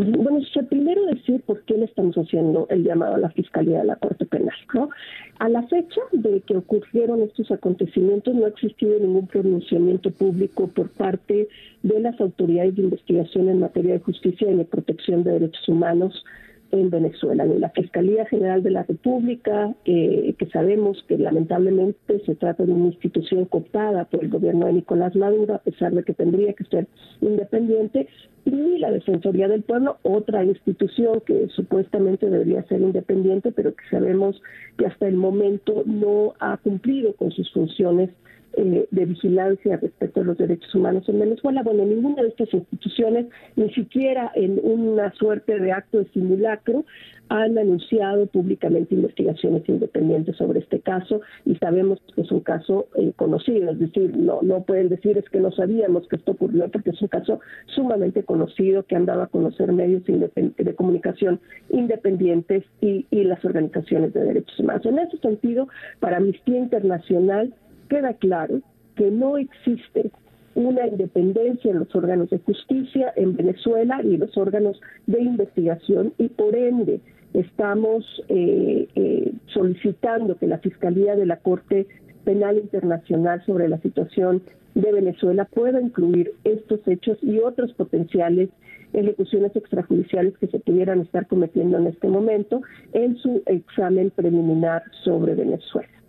[0.01, 3.85] Pues, bueno, primero decir por qué le estamos haciendo el llamado a la Fiscalía de
[3.85, 4.55] la Corte Penal.
[4.73, 4.89] ¿no?
[5.37, 10.89] A la fecha de que ocurrieron estos acontecimientos no ha existido ningún pronunciamiento público por
[10.89, 11.47] parte
[11.83, 16.25] de las autoridades de investigación en materia de justicia y de protección de derechos humanos
[16.71, 22.71] en Venezuela, la Fiscalía General de la República, que sabemos que lamentablemente se trata de
[22.71, 26.63] una institución cooptada por el gobierno de Nicolás Maduro, a pesar de que tendría que
[26.65, 26.87] ser
[27.21, 28.07] independiente,
[28.43, 34.41] y la Defensoría del Pueblo, otra institución que supuestamente debería ser independiente, pero que sabemos
[34.77, 38.09] que hasta el momento no ha cumplido con sus funciones
[38.53, 41.63] eh, de vigilancia respecto a los derechos humanos en Venezuela.
[41.63, 46.83] Bueno, ninguna de estas instituciones, ni siquiera en una suerte de acto de simulacro,
[47.29, 53.13] han anunciado públicamente investigaciones independientes sobre este caso y sabemos que es un caso eh,
[53.15, 56.89] conocido, es decir, no, no pueden decir es que no sabíamos que esto ocurrió porque
[56.89, 61.39] es un caso sumamente conocido que han dado a conocer medios de comunicación
[61.69, 64.85] independientes y, y las organizaciones de derechos humanos.
[64.85, 65.69] En ese sentido,
[66.01, 67.53] para Amnistía Internacional,
[67.91, 68.61] queda claro
[68.95, 70.11] que no existe
[70.55, 76.29] una independencia en los órganos de justicia en Venezuela y los órganos de investigación y
[76.29, 77.01] por ende
[77.33, 81.85] estamos eh, eh, solicitando que la Fiscalía de la Corte
[82.23, 84.41] Penal Internacional sobre la situación
[84.73, 88.49] de Venezuela pueda incluir estos hechos y otros potenciales
[88.93, 92.61] ejecuciones extrajudiciales que se pudieran estar cometiendo en este momento
[92.93, 96.00] en su examen preliminar sobre Venezuela.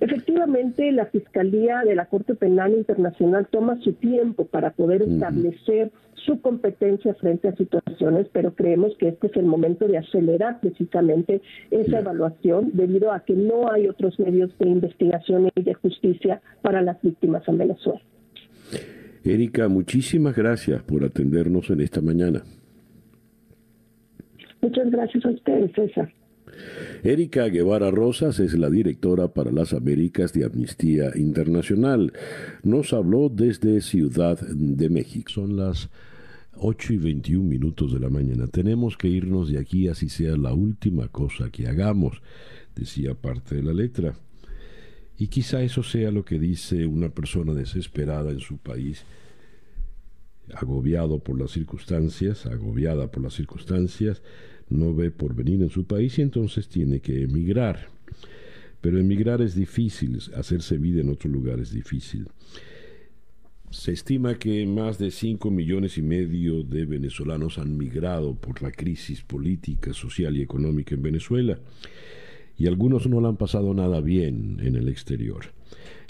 [0.00, 6.40] Efectivamente, la Fiscalía de la Corte Penal Internacional toma su tiempo para poder establecer su
[6.40, 12.00] competencia frente a situaciones, pero creemos que este es el momento de acelerar precisamente esa
[12.00, 17.00] evaluación debido a que no hay otros medios de investigación y de justicia para las
[17.02, 18.00] víctimas en Venezuela.
[19.22, 22.42] Erika, muchísimas gracias por atendernos en esta mañana.
[24.62, 26.10] Muchas gracias a ustedes, César.
[27.02, 32.12] Erika Guevara Rosas es la directora para las Américas de Amnistía Internacional.
[32.62, 35.30] Nos habló desde Ciudad de México.
[35.30, 35.88] Son las
[36.56, 38.46] 8 y 21 minutos de la mañana.
[38.46, 42.22] Tenemos que irnos de aquí así sea la última cosa que hagamos,
[42.74, 44.14] decía parte de la letra.
[45.16, 49.04] Y quizá eso sea lo que dice una persona desesperada en su país,
[50.54, 54.22] agobiado por las circunstancias, agobiada por las circunstancias,
[54.70, 57.88] no ve por venir en su país y entonces tiene que emigrar.
[58.80, 62.28] Pero emigrar es difícil, hacerse vida en otro lugar es difícil.
[63.70, 68.72] Se estima que más de 5 millones y medio de venezolanos han migrado por la
[68.72, 71.58] crisis política, social y económica en Venezuela,
[72.56, 75.52] y algunos no la han pasado nada bien en el exterior.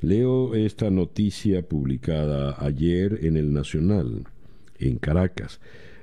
[0.00, 4.24] Leo esta noticia publicada ayer en el Nacional,
[4.78, 5.61] en Caracas.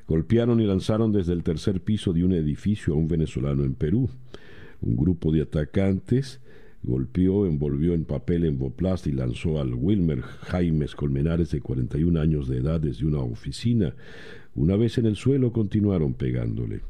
[0.08, 4.10] Golpearon y lanzaron desde el tercer piso de un edificio a un venezolano en Perú.
[4.82, 6.40] Un grupo de atacantes
[6.84, 12.58] golpeó, envolvió en papel emboplast y lanzó al Wilmer Jaimes Colmenares de 41 años de
[12.58, 13.96] edad desde una oficina.
[14.56, 16.82] Una vez en el suelo continuaron pegándole.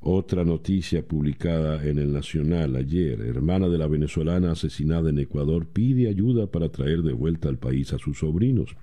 [0.00, 6.08] Otra noticia publicada en el Nacional ayer, hermana de la venezolana asesinada en Ecuador pide
[6.08, 8.76] ayuda para traer de vuelta al país a sus sobrinos.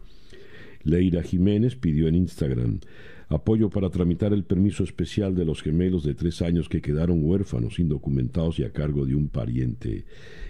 [0.83, 2.79] Leira Jiménez pidió en Instagram
[3.27, 7.79] apoyo para tramitar el permiso especial de los gemelos de tres años que quedaron huérfanos,
[7.79, 10.05] indocumentados y a cargo de un pariente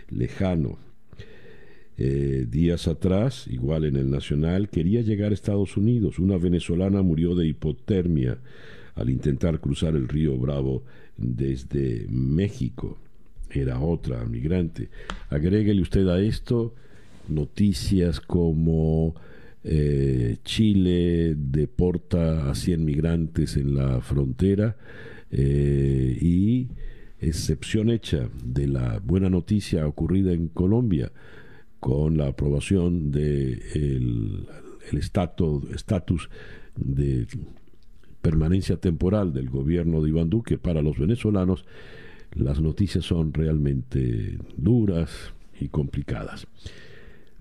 [0.10, 0.78] lejano.
[1.98, 6.20] Eh, días atrás, igual en el Nacional, quería llegar a Estados Unidos.
[6.20, 8.38] Una venezolana murió de hipotermia
[8.96, 10.84] al intentar cruzar el río Bravo
[11.18, 12.98] desde México.
[13.50, 14.90] Era otra migrante.
[15.30, 16.74] Agréguele usted a esto
[17.28, 19.16] noticias como
[19.68, 24.78] eh, Chile deporta a 100 migrantes en la frontera
[25.32, 26.68] eh, y
[27.20, 31.12] excepción hecha de la buena noticia ocurrida en Colombia
[31.80, 34.46] con la aprobación del de
[34.92, 36.30] el estatus
[36.76, 37.26] de
[38.22, 41.66] permanencia temporal del gobierno de Iván Duque para los venezolanos,
[42.34, 46.46] las noticias son realmente duras y complicadas.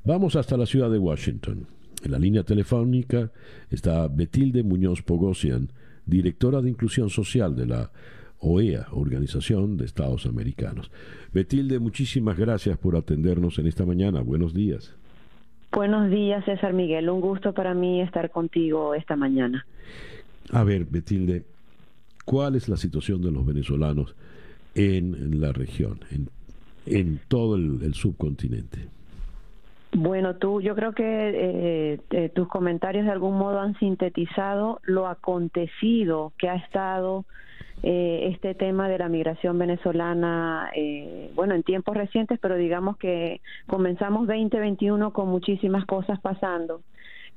[0.05, 1.67] Vamos hasta la ciudad de Washington.
[2.05, 3.31] En la línea telefónica
[3.71, 5.71] está Betilde Muñoz Pogosian,
[6.07, 7.91] directora de Inclusión Social de la
[8.41, 10.91] OEA, Organización de Estados Americanos.
[11.33, 14.21] Betilde, muchísimas gracias por atendernos en esta mañana.
[14.21, 14.95] Buenos días.
[15.73, 17.09] Buenos días, César Miguel.
[17.09, 19.67] Un gusto para mí estar contigo esta mañana.
[20.51, 21.45] A ver, Betilde,
[22.25, 24.15] ¿cuál es la situación de los venezolanos
[24.75, 26.29] en la región, en
[26.87, 28.89] en todo el, subcontinente.
[29.97, 35.07] Bueno, tú, yo creo que eh, eh, tus comentarios de algún modo han sintetizado lo
[35.07, 37.25] acontecido que ha estado
[37.87, 43.43] eh, este tema de la migración venezolana, eh, bueno, en tiempos recientes, pero digamos que
[43.67, 46.81] comenzamos 2021 con muchísimas cosas pasando,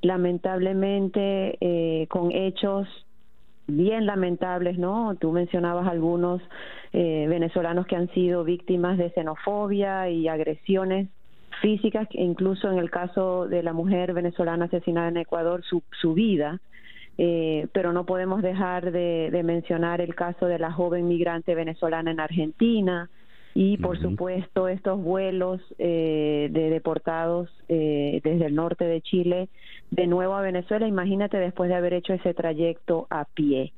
[0.02, 2.88] lamentablemente eh, con hechos
[3.68, 5.16] bien lamentables, ¿no?
[5.20, 6.42] Tú mencionabas algunos
[6.94, 11.10] venezolanos que han sido víctimas de xenofobia y agresiones
[11.62, 16.60] físicas, incluso en el caso de la mujer venezolana asesinada en Ecuador, su, su vida
[17.18, 22.20] eh, pero no podemos dejar de, mencionar el caso de la joven migrante venezolana en
[22.20, 23.10] Argentina
[23.56, 29.50] y, por supuesto, estos vuelos eh, de deportados eh, desde el norte de Chile
[29.90, 30.88] de nuevo a Venezuela.
[30.88, 33.74] Imagínate después de haber hecho ese trayecto a pie.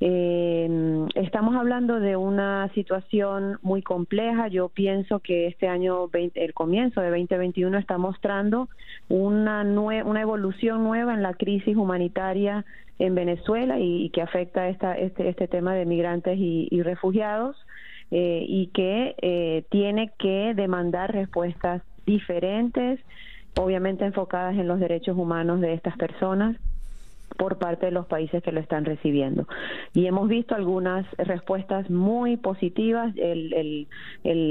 [0.00, 4.48] Eh, estamos hablando de una situación muy compleja.
[4.48, 8.68] Yo pienso que este año, el comienzo de 2021, está mostrando
[9.08, 12.64] una, una evolución nueva en la crisis humanitaria
[12.98, 17.56] en Venezuela y, que afecta esta, este, este tema de migrantes y, refugiados
[18.10, 23.00] eh, y que eh, tiene que demandar respuestas diferentes,
[23.56, 26.56] obviamente enfocadas en los derechos humanos de estas personas
[27.36, 29.46] por parte de los países que lo están recibiendo.
[29.94, 33.14] Y hemos visto algunas respuestas muy positivas.
[33.16, 33.86] El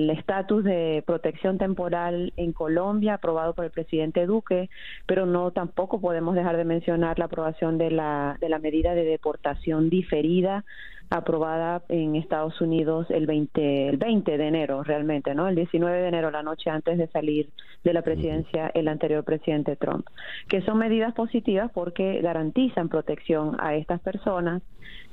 [0.09, 4.69] estatus de protección temporal en Colombia, aprobado por el presidente Duque,
[5.05, 9.03] pero no tampoco podemos dejar de mencionar la aprobación de la, de la medida de
[9.03, 10.63] deportación diferida
[11.09, 15.47] aprobada en Estados Unidos el 20, el 20 de enero realmente, ¿no?
[15.47, 17.49] El 19 de enero, la noche antes de salir
[17.83, 20.05] de la presidencia el anterior presidente Trump,
[20.49, 24.61] que son medidas positivas porque garantizan protección a estas personas,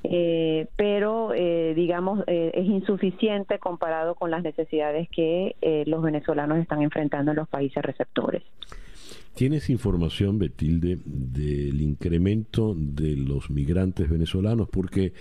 [0.03, 6.83] eh, pero eh, digamos eh, es insuficiente comparado con las necesidades que los venezolanos están
[6.83, 8.43] enfrentando en los países receptores.
[9.35, 14.69] ¿Tienes información, Betilde, del incremento de los migrantes venezolanos?
[14.69, 15.13] Porque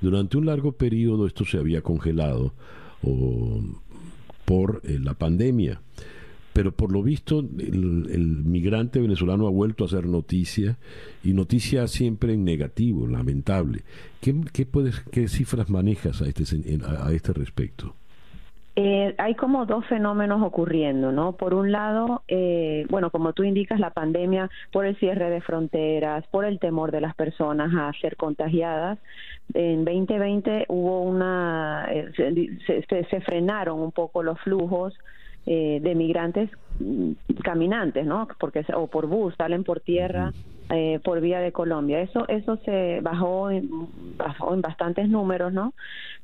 [0.00, 2.54] durante un largo periodo esto se había congelado
[4.44, 5.80] por eh, la pandemia.
[6.52, 10.78] Pero por lo visto el, migrante venezolano ha vuelto a hacer noticia
[11.22, 13.84] y noticia siempre en negativo, lamentable.
[14.20, 16.44] ¿Qué, qué, puedes, qué cifras manejas a este,
[16.84, 17.94] a este respecto?
[18.82, 21.32] Eh, hay como dos fenómenos ocurriendo, ¿no?
[21.32, 26.26] Por un lado, eh, bueno, como tú indicas, la pandemia por el cierre de fronteras,
[26.28, 28.98] por el temor de las personas a ser contagiadas.
[29.52, 32.10] En 2020 hubo una, eh,
[32.66, 34.98] se, se, frenaron un poco los flujos
[35.44, 37.12] eh, de migrantes mm,
[37.44, 38.28] caminantes, ¿no?
[38.38, 40.32] Porque o por bus salen por tierra
[40.70, 42.00] eh, por vía de Colombia.
[42.00, 43.68] Eso eso se bajó en,
[44.16, 45.74] bajó en bastantes números, ¿no?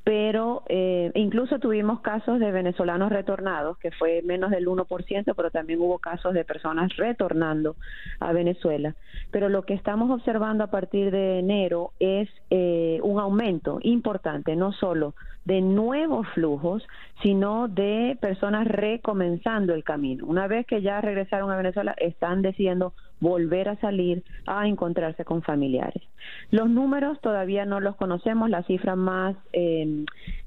[0.05, 5.81] Pero eh, incluso tuvimos casos de venezolanos retornados, que fue menos del 1%, pero también
[5.81, 7.75] hubo casos de personas retornando
[8.21, 8.95] a Venezuela.
[9.33, 14.73] Pero lo que estamos observando a partir de enero es eh, un aumento importante, no
[14.73, 16.87] solo de nuevos flujos,
[17.23, 20.27] sino de personas recomenzando el camino.
[20.27, 25.43] Una vez que ya regresaron a Venezuela, están decidiendo volver a salir a encontrarse con
[25.43, 26.03] familiares.
[26.51, 30.05] Los números todavía no los conocemos, la cifra más, eh,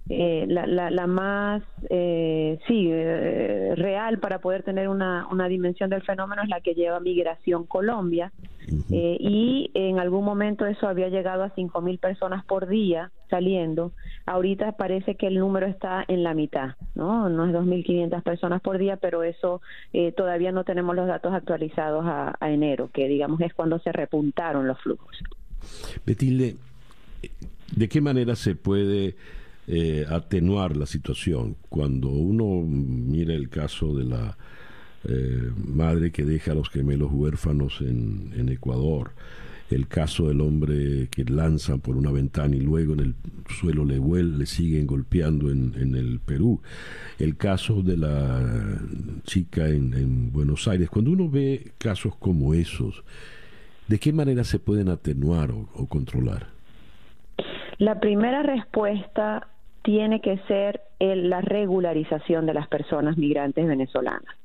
[0.10, 6.02] eh, la, la, más, eh, sí, eh, real para poder tener una, una dimensión del
[6.02, 8.32] fenómeno es la que lleva Migración Colombia,
[8.92, 13.92] eh, y en algún momento eso había llegado a cinco mil personas por día saliendo.
[14.26, 17.30] Ahorita parece que el número está en la mitad, ¿no?
[17.30, 19.62] No es 2.500 personas por día, pero eso
[19.94, 24.68] eh, todavía no tenemos los datos actualizados a, enero, que digamos es cuando se repuntaron
[24.68, 25.18] los flujos.
[26.06, 26.56] Betilde,
[27.76, 29.16] ¿de qué manera se puede
[29.72, 31.56] eh, atenuar la situación?
[31.70, 34.36] Cuando uno mira el caso de la
[35.08, 39.12] eh, madre que deja a los gemelos huérfanos en, Ecuador,
[39.70, 43.16] el caso del hombre que lanzan por una ventana y luego en el
[43.60, 46.62] suelo le, le siguen golpeando en, el Perú,
[47.20, 48.82] el caso de la
[49.26, 53.04] chica en, en Buenos Aires, cuando uno ve casos como esos,
[53.88, 56.48] ¿de qué manera se pueden atenuar o controlar?
[57.78, 59.48] La primera respuesta
[59.82, 64.36] tiene que ser el, la regularización de las personas migrantes venezolanas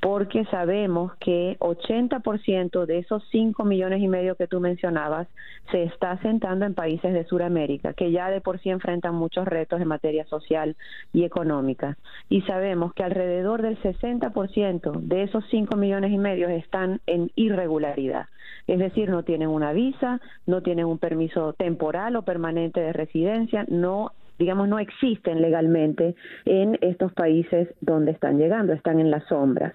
[0.00, 5.28] porque sabemos que 80% de esos 5 millones y medio que tú mencionabas
[5.70, 9.80] se está asentando en países de Sudamérica, que ya de por sí enfrentan muchos retos
[9.80, 10.76] en materia social
[11.12, 11.96] y económica.
[12.28, 18.26] Y sabemos que alrededor del 60% de esos 5 millones y medio están en irregularidad.
[18.66, 23.64] Es decir, no tienen una visa, no tienen un permiso temporal o permanente de residencia,
[23.68, 26.14] no digamos, no existen legalmente
[26.46, 29.74] en estos países donde están llegando, están en las sombras.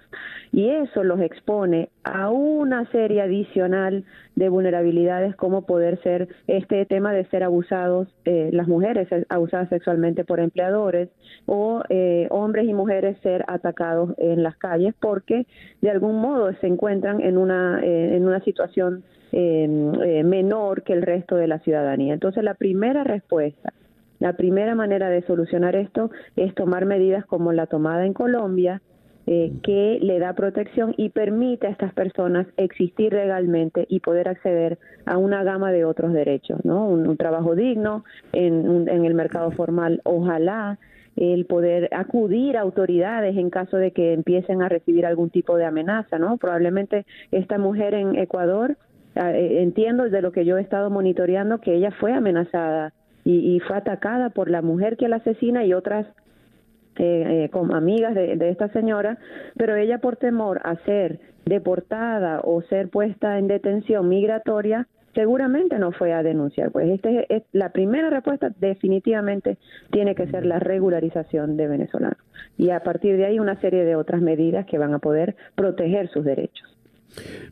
[0.52, 4.04] Y eso los expone a una serie adicional
[4.34, 10.24] de vulnerabilidades como poder ser este tema de ser abusados, eh, las mujeres abusadas sexualmente
[10.24, 11.10] por empleadores
[11.46, 15.46] o eh, hombres y mujeres ser atacados en las calles porque
[15.80, 21.36] de algún modo se encuentran en una, eh, en una situación menor que el resto
[21.36, 22.14] de la ciudadanía.
[22.14, 23.74] Entonces la primera respuesta
[24.18, 28.82] la primera manera de solucionar esto es tomar medidas como la tomada en Colombia,
[29.28, 34.78] eh, que le da protección y permite a estas personas existir legalmente y poder acceder
[35.04, 36.86] a una gama de otros derechos, ¿no?
[36.86, 40.78] Un, trabajo digno en, en el mercado formal, ojalá
[41.16, 45.64] el poder acudir a autoridades en caso de que empiecen a recibir algún tipo de
[45.64, 46.36] amenaza, ¿no?
[46.36, 48.76] Probablemente esta mujer en Ecuador,
[49.16, 52.92] eh, entiendo desde lo que yo he estado monitoreando que ella fue amenazada
[53.26, 56.06] y, y fue atacada por la mujer que la asesina y otras
[56.98, 59.18] eh, eh, amigas de, esta señora,
[59.56, 65.92] pero ella por temor a ser deportada o ser puesta en detención migratoria, seguramente no
[65.92, 66.70] fue a denunciar.
[66.70, 69.58] Pues este es, la primera respuesta definitivamente
[69.90, 72.18] tiene que ser la regularización de venezolanos
[72.56, 76.08] y a partir de ahí una serie de otras medidas que van a poder proteger
[76.08, 76.78] sus derechos.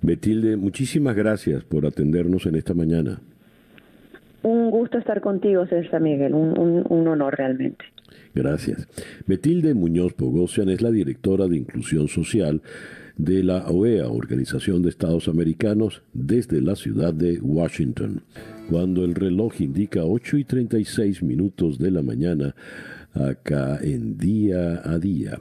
[0.01, 3.21] Betilde, muchísimas gracias por atendernos en esta mañana.
[4.45, 7.85] Un gusto estar contigo, César Miguel, un, un honor realmente.
[8.35, 8.87] Gracias.
[9.27, 12.63] Betilde Muñoz Bogosian es la directora de Inclusión Social
[13.17, 18.23] de la OEA, Organización de Estados Americanos, desde la ciudad de Washington.
[18.69, 22.55] Cuando el reloj indica 8 y 36 minutos de la mañana,
[23.15, 25.39] acá en día a día.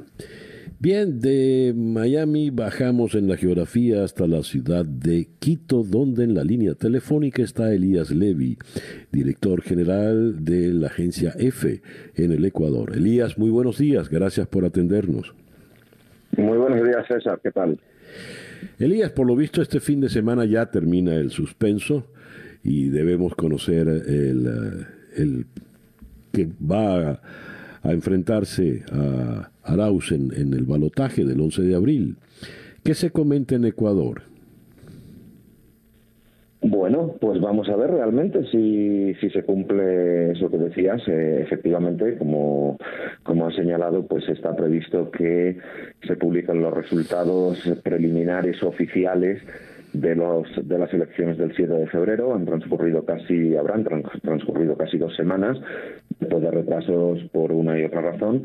[0.84, 6.44] Bien, de Miami bajamos en la geografía hasta la ciudad de Quito, donde en la
[6.44, 8.58] línea telefónica está Elías Levy,
[9.10, 11.82] director general de la agencia EFE
[12.16, 12.98] en el Ecuador.
[12.98, 15.34] Elías, muy buenos días, gracias por atendernos.
[16.36, 17.80] Muy buenos días, César, ¿qué tal?
[18.78, 22.08] Elías, por lo visto este fin de semana ya termina el suspenso
[22.62, 25.46] y debemos conocer el, el
[26.34, 27.22] que va a
[27.84, 32.16] a enfrentarse a Arauz en, el balotaje del 11 de abril.
[32.84, 34.24] ¿Qué se comenta en Ecuador?
[36.62, 41.02] Bueno, pues vamos a ver realmente si, si se cumple eso que decías.
[41.08, 42.78] Eh, efectivamente, como,
[43.24, 45.58] como ha señalado, pues está previsto que
[46.08, 49.42] se publiquen los resultados preliminares oficiales
[49.94, 52.34] de los de las elecciones del 7 de febrero.
[52.34, 55.58] Han transcurrido casi habrán transcurrido casi dos semanas
[56.20, 58.44] después de retrasos por una y otra razón.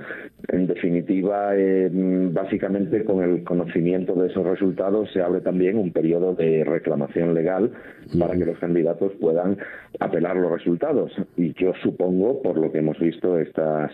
[0.49, 6.35] En definitiva eh, básicamente con el conocimiento de esos resultados se abre también un periodo
[6.35, 7.73] de reclamación legal
[8.19, 9.59] para que los candidatos puedan
[10.01, 13.91] apelar los resultados y yo supongo por lo que hemos visto estas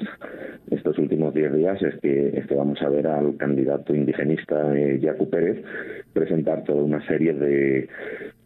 [0.71, 4.99] estos últimos diez días es que es que vamos a ver al candidato indigenista eh,
[5.01, 5.65] Yacu Pérez
[6.13, 7.89] presentar toda una serie de de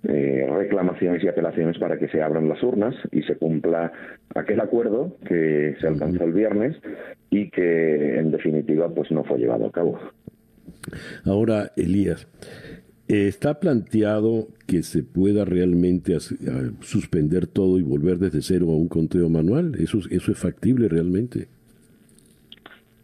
[0.05, 3.93] eh, reclamaciones y apelaciones para que se abran las urnas y se cumpla
[4.35, 6.77] aquel acuerdo que se alcanzó el viernes
[7.31, 9.99] y que en definitiva pues no fue llevado a cabo.
[11.25, 12.29] Ahora, Elías,
[13.09, 16.17] ¿está planteado que se pueda realmente
[16.81, 19.75] suspender todo y volver desde cero a un conteo manual?
[19.79, 21.49] ¿Eso, eso es factible realmente?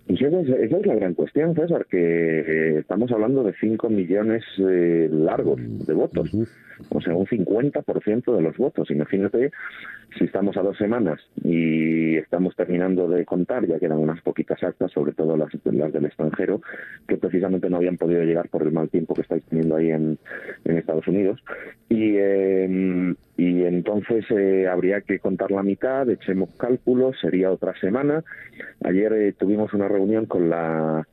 [0.06, 5.58] esa, es, la gran cuestión, César, que eh, estamos hablando de 5 millones eh, largos
[5.86, 6.30] de votos
[6.90, 8.90] o sea, un 50% de los votos.
[8.90, 9.50] Imagínate
[10.18, 14.92] si estamos a dos semanas y estamos terminando de contar, ya quedan unas poquitas actas,
[14.92, 16.60] sobre todo las, las del extranjero,
[17.08, 20.18] que precisamente no habían podido llegar por el mal tiempo que estáis teniendo ahí en,
[20.64, 21.42] Estados Unidos.
[21.88, 28.22] Y, eh, y entonces eh, habría que contar la mitad, echemos cálculos, sería otra semana.
[28.82, 31.06] Ayer eh, tuvimos una reunión con la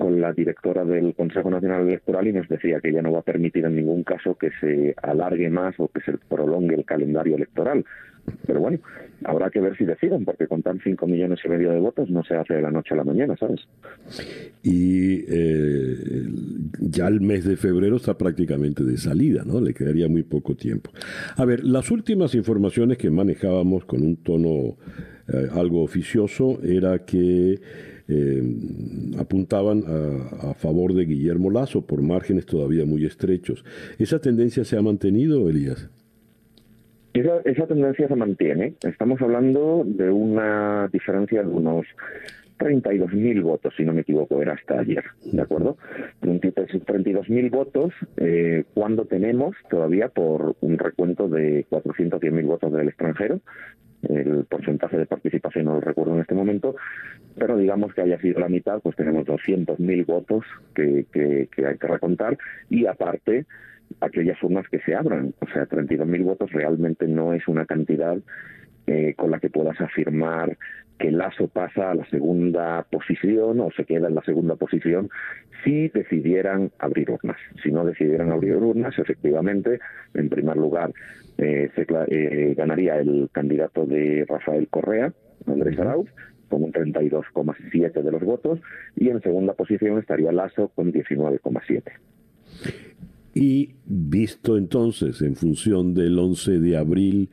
[0.00, 3.22] con la directora del Consejo Nacional Electoral y nos decía que ella no va a
[3.22, 7.84] permitir en ningún caso que se alargue más o que se prolongue el calendario electoral.
[8.46, 8.78] Pero bueno,
[9.24, 12.24] habrá que ver si deciden, porque con tan cinco millones y medio de votos no
[12.24, 13.60] se hace de la noche a la mañana, ¿sabes?
[14.62, 16.26] Y eh,
[16.80, 19.60] ya el mes de febrero está prácticamente de salida, ¿no?
[19.60, 20.90] Le quedaría muy poco tiempo.
[21.36, 24.76] A ver, las últimas informaciones que manejábamos con un tono
[25.32, 27.60] eh, algo oficioso era que
[28.08, 28.42] eh,
[29.18, 33.64] apuntaban a, favor de Guillermo Lazo por márgenes todavía muy estrechos.
[33.98, 35.88] ¿Esa tendencia se ha mantenido, Elías?
[37.12, 38.74] Esa, esa tendencia se mantiene.
[38.82, 41.86] Estamos hablando de una diferencia de unos
[42.60, 45.78] 32.000 votos, si no me equivoco, era hasta ayer, ¿de acuerdo?
[46.20, 53.40] 32.000 votos eh, cuando tenemos todavía por un recuento de 410.000 votos del extranjero,
[54.08, 56.76] el porcentaje de participación no lo recuerdo en este momento,
[57.36, 61.78] pero digamos que haya sido la mitad, pues tenemos 200.000 votos que, que, que hay
[61.78, 62.36] que recontar
[62.68, 63.46] y aparte
[64.00, 65.34] aquellas urnas que se abran.
[65.40, 68.18] O sea, 32.000 votos realmente no es una cantidad
[68.86, 70.56] eh, con la que puedas afirmar
[70.98, 75.08] que Lasso pasa a la segunda posición o se queda en la segunda posición
[75.64, 77.38] si decidieran abrir urnas.
[77.62, 79.80] Si no decidieran abrir urnas, efectivamente,
[80.14, 80.92] en primer lugar,
[81.38, 85.12] eh, se, eh, ganaría el candidato de Rafael Correa,
[85.46, 86.10] Andrés Arauz,
[86.50, 88.60] con un 32,7 de los votos,
[88.96, 91.92] y en segunda posición estaría Lasso con 19,7.
[93.34, 97.30] Y visto entonces en función del 11 de abril,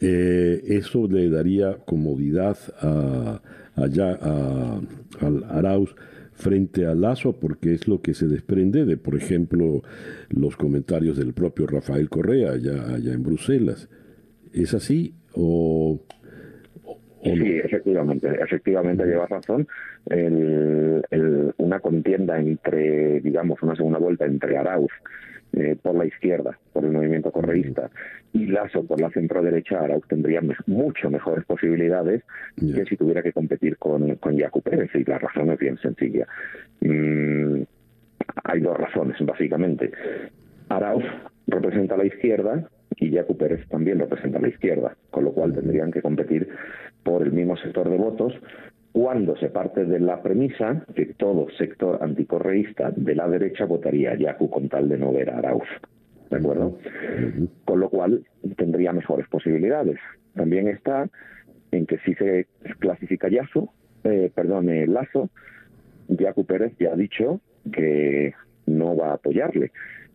[0.00, 3.40] eh, eso le daría comodidad a,
[3.76, 4.80] a,
[5.20, 5.94] al Arauz
[6.32, 9.82] frente a Lazo, porque es lo que se desprende de, por ejemplo,
[10.30, 13.88] los comentarios del propio Rafael Correa allá, allá en Bruselas.
[14.52, 16.00] ¿Es así o,
[17.22, 19.68] Sí, efectivamente, efectivamente llevas razón.
[20.06, 24.90] El, el, una contienda entre, digamos, una segunda vuelta entre Arauz
[25.52, 27.90] eh, por la izquierda, por el movimiento correísta,
[28.32, 32.22] y Lasso por la centro-derecha, Arauz tendría mucho mejores posibilidades
[32.56, 36.26] que si tuviera que competir con, con Yacu Pérez, y la razón es bien sencilla.
[36.80, 37.62] Mm,
[38.44, 39.90] hay dos razones, básicamente.
[40.68, 41.04] Arauz
[41.48, 45.52] representa a la izquierda y Yacu Pérez también representa a la izquierda, con lo cual
[45.52, 46.48] tendrían que competir
[47.02, 48.34] por el mismo sector de votos,
[48.92, 54.16] cuando se parte de la premisa que todo sector anticorreísta de la derecha votaría a
[54.16, 55.68] Yacu con tal de no ver a Arauz.
[56.28, 56.78] ¿De acuerdo?
[57.64, 58.24] Con lo cual
[58.56, 59.98] tendría mejores posibilidades.
[60.34, 61.08] También está
[61.72, 62.46] en que si se
[62.78, 63.68] clasifica Yasu,
[64.04, 65.30] eh, perdón, eh, Lazo,
[66.08, 67.40] Yacu Pérez ya ha dicho
[67.72, 68.34] que
[68.66, 69.72] no va a apoyarle.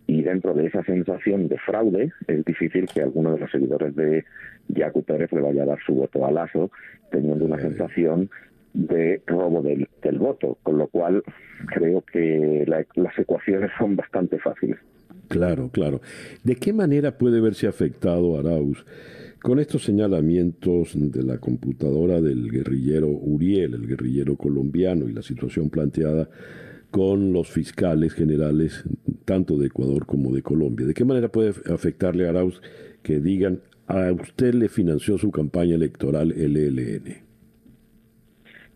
[0.08, 4.24] Y dentro de esa sensación de fraude, es difícil que alguno de los seguidores de
[4.68, 6.72] Yacu Pérez le vaya a dar su voto a Lazo,
[7.12, 8.30] teniendo una sensación
[8.74, 11.24] de robo del, del, voto, con lo cual
[11.68, 14.78] creo que las ecuaciones son bastante fáciles.
[15.28, 16.02] Claro, claro.
[16.44, 18.86] ¿De qué manera puede verse afectado Arauz
[19.42, 25.70] con estos señalamientos de la computadora del guerrillero Uriel, el guerrillero colombiano, y la situación
[25.70, 26.28] planteada
[26.96, 28.86] con los fiscales generales
[29.26, 30.88] tanto de Ecuador como de Colombia?
[30.88, 32.62] ¿De qué manera puede afectarle a Arauz
[33.04, 37.26] que digan a usted le financió su campaña electoral el ELN?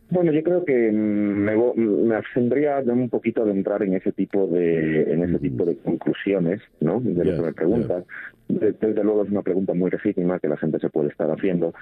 [0.09, 4.47] Bueno, yo creo que me, me abstendría de un poquito de entrar en ese tipo
[4.47, 6.99] de en ese tipo de conclusiones, ¿no?
[6.99, 8.03] De lo que me preguntas.
[8.49, 11.73] Desde luego es una pregunta muy legítima que la gente se puede estar haciendo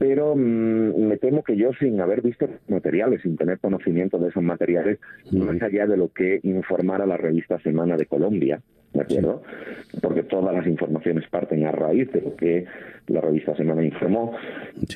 [0.00, 4.42] pero mm, me temo que yo sin haber visto materiales, sin tener conocimiento de esos
[4.42, 4.98] materiales,
[5.30, 8.62] más allá de lo que informara la revista Semana de Colombia,
[8.94, 9.42] ¿de acuerdo?
[10.00, 12.64] Porque todas las informaciones parten a raíz de lo que
[13.10, 14.32] la revista Semana informó.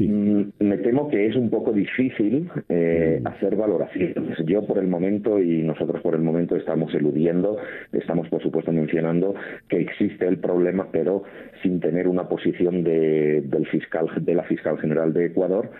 [0.00, 4.38] Mm, me temo que es un poco difícil eh, hacer valoraciones.
[4.46, 7.58] Yo por el momento y nosotros por el momento estamos eludiendo,
[7.92, 9.34] estamos por supuesto mencionando
[9.68, 11.24] que existe el problema, pero
[11.62, 15.70] sin tener una posición de, del fiscal, de la fiscal general de Ecuador,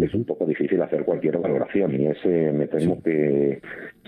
[0.00, 2.00] es un poco difícil hacer cualquier valoración.
[2.00, 3.60] Y ese me temo que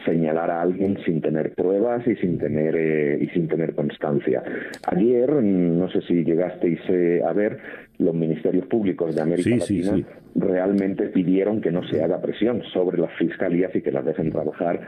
[0.04, 4.42] señalar a alguien sin tener pruebas y sin tener eh, y sin tener constancia.
[4.86, 7.58] Ayer, no sé si llegasteis eh, a ver,
[7.98, 13.12] los ministerios públicos de América Latina realmente pidieron que no se haga presión sobre las
[13.16, 14.80] fiscalías y que las dejen trabajar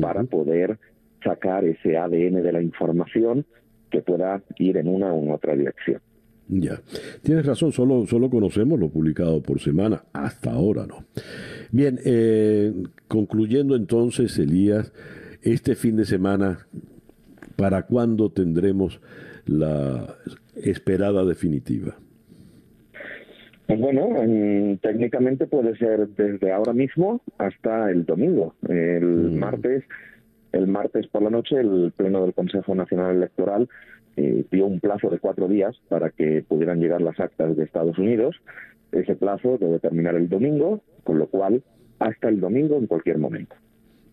[0.00, 0.78] para poder
[1.24, 3.44] sacar ese ADN de la información
[3.90, 6.00] que pueda ir en una u otra dirección.
[6.52, 6.80] Ya,
[7.22, 11.04] tienes razón, solo, solo conocemos lo publicado por semana, hasta ahora no.
[11.70, 12.72] Bien, eh,
[13.06, 14.92] concluyendo entonces, Elías,
[15.42, 16.66] este fin de semana,
[17.54, 19.00] ¿para cuándo tendremos
[19.46, 20.16] la
[20.56, 21.96] esperada definitiva?
[23.68, 24.08] Pues bueno,
[24.82, 28.56] técnicamente puede ser desde ahora mismo hasta el domingo.
[28.68, 29.38] El mm.
[29.38, 29.84] martes,
[30.50, 33.68] el martes por la noche, el pleno del Consejo Nacional Electoral
[34.16, 37.98] eh, dio un plazo de cuatro días para que pudieran llegar las actas de Estados
[37.98, 38.36] Unidos.
[38.92, 41.62] Ese plazo debe terminar el domingo, con lo cual
[41.98, 43.54] hasta el domingo en cualquier momento.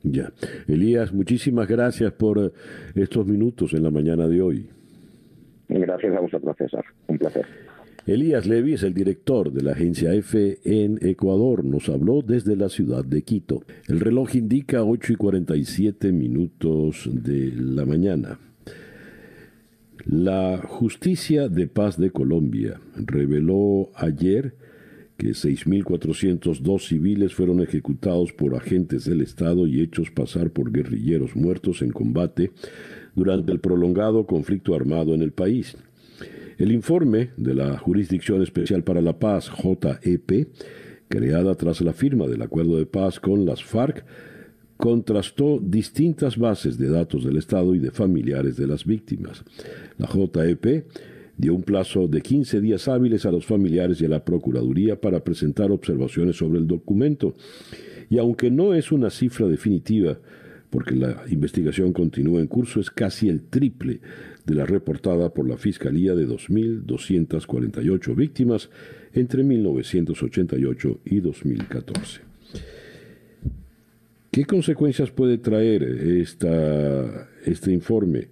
[0.03, 0.31] Ya.
[0.67, 2.53] Elías, muchísimas gracias por
[2.95, 4.69] estos minutos en la mañana de hoy.
[5.67, 6.85] Gracias a vosotros, César.
[7.07, 7.45] Un placer.
[8.05, 11.65] Elías Levy es el director de la agencia EFE en Ecuador.
[11.65, 13.63] Nos habló desde la ciudad de Quito.
[13.89, 18.39] El reloj indica 8 y 47 minutos de la mañana.
[20.09, 24.55] La Justicia de Paz de Colombia reveló ayer
[25.17, 31.81] que 6.402 civiles fueron ejecutados por agentes del Estado y hechos pasar por guerrilleros muertos
[31.81, 32.51] en combate
[33.15, 35.75] durante el prolongado conflicto armado en el país.
[36.57, 40.47] El informe de la Jurisdicción Especial para la Paz, JEP,
[41.09, 44.05] creada tras la firma del acuerdo de paz con las FARC,
[44.77, 49.43] contrastó distintas bases de datos del Estado y de familiares de las víctimas.
[49.97, 50.85] La JEP
[51.35, 55.23] dio un plazo de 15 días hábiles a los familiares y a la Procuraduría para
[55.23, 57.35] presentar observaciones sobre el documento.
[58.09, 60.19] Y aunque no es una cifra definitiva,
[60.69, 63.99] porque la investigación continúa en curso, es casi el triple
[64.45, 68.69] de la reportada por la Fiscalía de 2.248 víctimas
[69.13, 72.21] entre 1988 y 2014.
[74.37, 78.27] ¿Qué consecuencias puede traer esta, este informe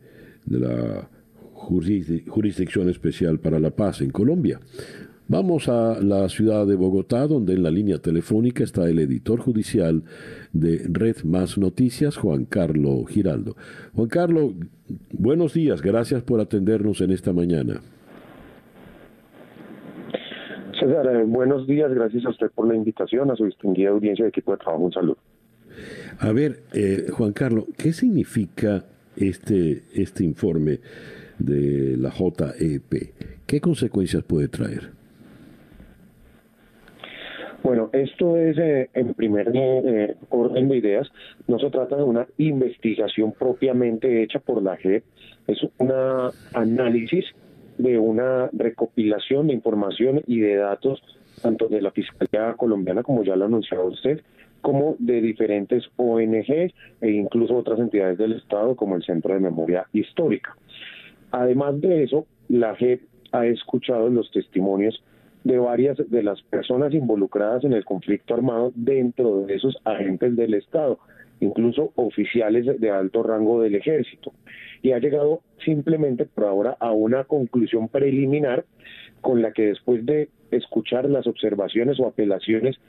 [0.46, 1.10] de la
[1.56, 4.60] Jurisdicción Especial para la Paz en Colombia?
[5.28, 10.04] Vamos a la ciudad de Bogotá, donde en la línea telefónica está el editor judicial
[10.54, 13.56] de Red Más Noticias, Juan Carlos Giraldo.
[13.96, 14.54] Juan Carlos,
[15.12, 17.82] buenos días, gracias por atendernos en esta mañana.
[20.80, 24.30] César, eh, buenos días, gracias a usted por la invitación, a su distinguida audiencia de
[24.30, 25.18] equipo de trabajo, un saludo.
[26.20, 28.86] A ver, eh, Juan Carlos, ¿qué significa
[29.16, 30.80] este, este informe
[31.40, 33.14] de la JEP?
[33.46, 34.92] ¿Qué consecuencias puede traer?
[37.64, 41.08] Bueno, esto es eh, en primer eh, orden de ideas,
[41.48, 45.04] no se trata de una investigación propiamente hecha por la JEP,
[45.48, 45.92] es un
[46.54, 47.26] análisis
[47.80, 51.02] de una recopilación de información y de datos
[51.42, 54.22] tanto de la Fiscalía colombiana, como ya lo anunciaba usted,
[54.66, 59.86] como de diferentes ONG e incluso otras entidades del Estado, como el Centro de Memoria
[59.94, 60.58] Histórica.
[61.30, 65.04] Además de eso, la JEP ha escuchado los testimonios
[65.44, 70.56] de varias de las personas involucradas en el conflicto armado dentro de esos agentes del
[70.56, 70.98] Estado,
[71.42, 74.34] incluso oficiales de alto rango del ejército.
[74.82, 78.66] Y ha llegado simplemente por ahora a una conclusión preliminar
[79.22, 82.80] con la que después de escuchar las observaciones o apelaciones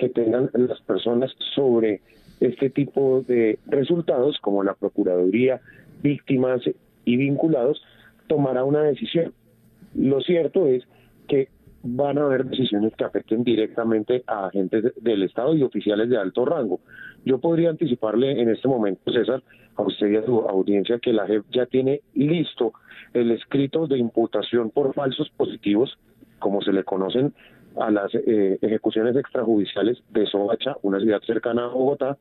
[0.00, 2.00] que tengan las personas sobre
[2.40, 5.60] este tipo de resultados, como la Procuraduría,
[6.02, 6.62] víctimas
[7.04, 7.82] y vinculados,
[8.26, 9.34] tomará una decisión.
[9.94, 10.84] Lo cierto es
[11.28, 11.48] que
[11.82, 16.46] van a haber decisiones que afecten directamente a agentes del Estado y oficiales de alto
[16.46, 16.80] rango.
[17.26, 19.42] Yo podría anticiparle en este momento, César,
[19.76, 22.72] a usted y a su audiencia que la JEP ya tiene listo
[23.12, 25.98] el escrito de imputación por falsos positivos,
[26.38, 27.34] como se le conocen
[27.76, 32.18] a las eh, ejecuciones extrajudiciales de Soacha, una ciudad cercana a Bogotá,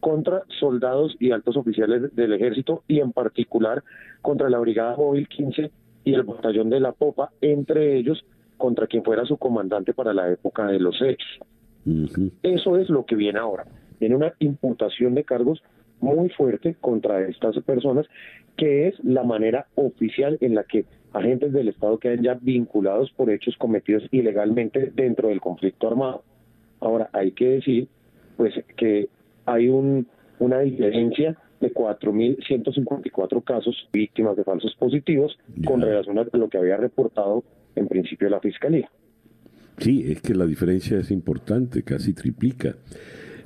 [0.00, 3.82] contra soldados y altos oficiales del ejército y en particular
[4.22, 5.70] contra la Brigada Móvil 15
[6.04, 8.24] y el Batallón de la Popa, entre ellos
[8.56, 11.40] contra quien fuera su comandante para la época de los hechos.
[12.42, 13.64] Eso es lo que viene ahora.
[14.00, 15.62] Viene una imputación de cargos
[16.00, 18.06] muy fuerte contra estas personas,
[18.56, 23.30] que es la manera oficial en la que agentes del Estado quedan ya vinculados por
[23.30, 26.24] hechos cometidos ilegalmente dentro del conflicto armado.
[26.80, 27.88] Ahora, hay que decir
[28.36, 29.08] pues que
[29.46, 30.06] hay un,
[30.38, 36.76] una diferencia de 4.154 casos víctimas de falsos positivos con relación a lo que había
[36.76, 38.90] reportado en principio la Fiscalía.
[39.78, 42.76] Sí, es que la diferencia es importante, casi triplica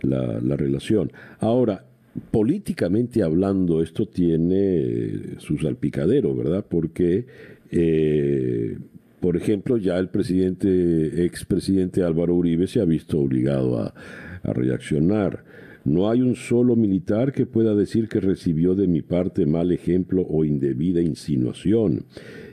[0.03, 1.13] la, la relación.
[1.39, 1.85] Ahora,
[2.31, 6.65] políticamente hablando, esto tiene su salpicadero, ¿verdad?
[6.69, 7.27] Porque,
[7.71, 8.79] eh,
[9.21, 13.95] por ejemplo, ya el presidente, expresidente Álvaro Uribe se ha visto obligado a,
[14.43, 15.45] a reaccionar.
[15.85, 20.27] No hay un solo militar que pueda decir que recibió de mi parte mal ejemplo
[20.29, 22.05] o indebida insinuación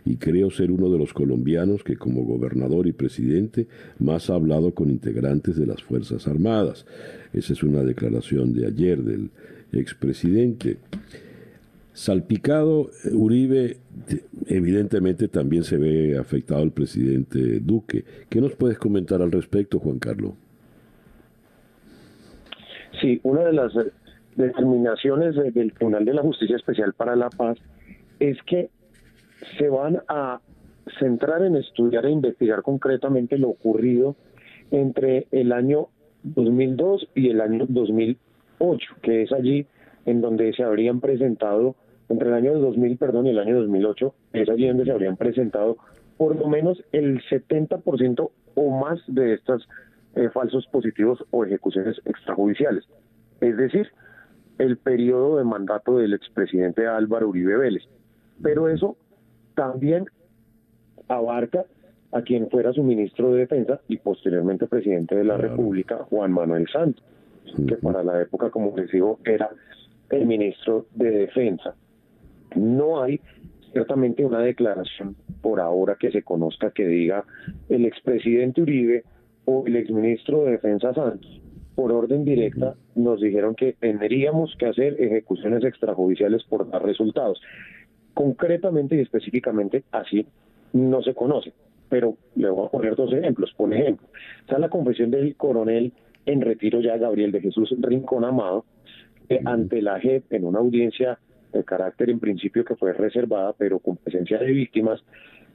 [0.06, 3.68] y creo ser uno de los colombianos que como gobernador y presidente
[4.00, 6.86] más ha hablado con integrantes de las Fuerzas Armadas.
[7.34, 9.30] Esa es una declaración de ayer del
[9.74, 10.78] expresidente.
[11.94, 13.78] Salpicado, eh, Uribe,
[14.46, 18.06] evidentemente también se ve afectado el presidente Duque.
[18.30, 20.34] ¿Qué nos puedes comentar al respecto, Juan Carlos?
[23.02, 23.92] Sí, una de las eh,
[24.36, 27.58] determinaciones del Tribunal de la Justicia Especial para la Paz
[28.20, 28.70] es que
[29.58, 30.40] se van a
[31.00, 34.16] centrar en estudiar e investigar concretamente lo ocurrido
[34.72, 35.90] entre el año
[36.24, 39.66] 2002 y el año 2008, que es allí
[40.06, 41.76] en donde se habrían presentado,
[42.10, 45.78] entre el año 2000, perdón, y el año 2008, es allí donde se habrían presentado
[46.18, 49.68] por lo menos el 70% o más de estos
[50.18, 52.86] eh, falsos positivos o ejecuciones extrajudiciales.
[53.40, 53.88] Es decir,
[54.58, 57.84] el periodo de mandato del expresidente Álvaro Uribe Vélez.
[58.42, 58.98] Pero eso
[59.54, 60.06] también
[61.08, 61.66] abarca
[62.12, 66.68] a quien fuera su ministro de Defensa y posteriormente presidente de la República, Juan Manuel
[66.68, 67.04] Santos,
[67.68, 69.50] que para la época, como les digo, era
[70.10, 71.76] el ministro de Defensa.
[72.56, 73.22] No hay
[73.72, 77.24] ciertamente una declaración por ahora que se conozca que diga
[77.70, 79.04] el expresidente Uribe
[79.48, 81.42] o el exministro de Defensa Santos,
[81.74, 87.42] por orden directa, nos dijeron que tendríamos que hacer ejecuciones extrajudiciales por dar resultados.
[88.14, 90.28] Concretamente y específicamente así
[90.74, 91.54] no se conoce,
[91.88, 93.54] pero le voy a poner dos ejemplos.
[93.56, 94.06] Por ejemplo,
[94.42, 95.94] está la confesión del coronel
[96.26, 98.66] en retiro ya Gabriel de Jesús Rincón Amado,
[99.46, 101.20] ante la JEP en una audiencia
[101.54, 105.02] de carácter en principio que fue reservada, pero con presencia de víctimas,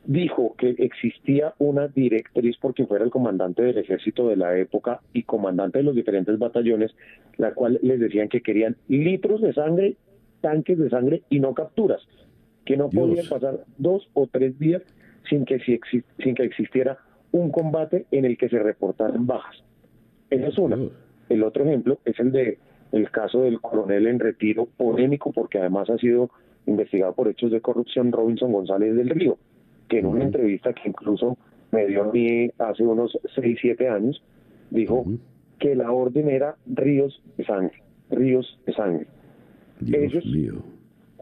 [0.05, 5.01] dijo que existía una directriz por quien fuera el comandante del ejército de la época
[5.13, 6.95] y comandante de los diferentes batallones,
[7.37, 9.97] la cual les decían que querían litros de sangre,
[10.41, 12.01] tanques de sangre y no capturas,
[12.65, 14.83] que no podían pasar dos o tres días
[15.29, 16.99] sin que, sin que existiera
[17.31, 19.63] un combate en el que se reportaran bajas.
[20.31, 20.79] Esa es una.
[21.29, 22.59] El otro ejemplo es el de
[22.93, 26.31] el caso del coronel en retiro polémico porque además ha sido
[26.67, 29.39] investigado por hechos de corrupción Robinson González del Río,
[29.93, 31.37] que en una entrevista que incluso
[31.71, 34.23] me dio a mí hace unos 6, 7 años,
[34.71, 35.05] dijo
[35.59, 39.07] que la orden era ríos de sangre, ríos de sangre.
[39.87, 40.25] Ellos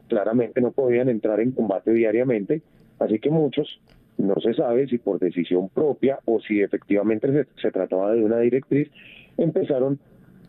[0.07, 2.61] claramente no podían entrar en combate diariamente,
[2.99, 3.81] así que muchos,
[4.17, 8.39] no se sabe si por decisión propia o si efectivamente se, se trataba de una
[8.39, 8.89] directriz,
[9.35, 9.99] empezaron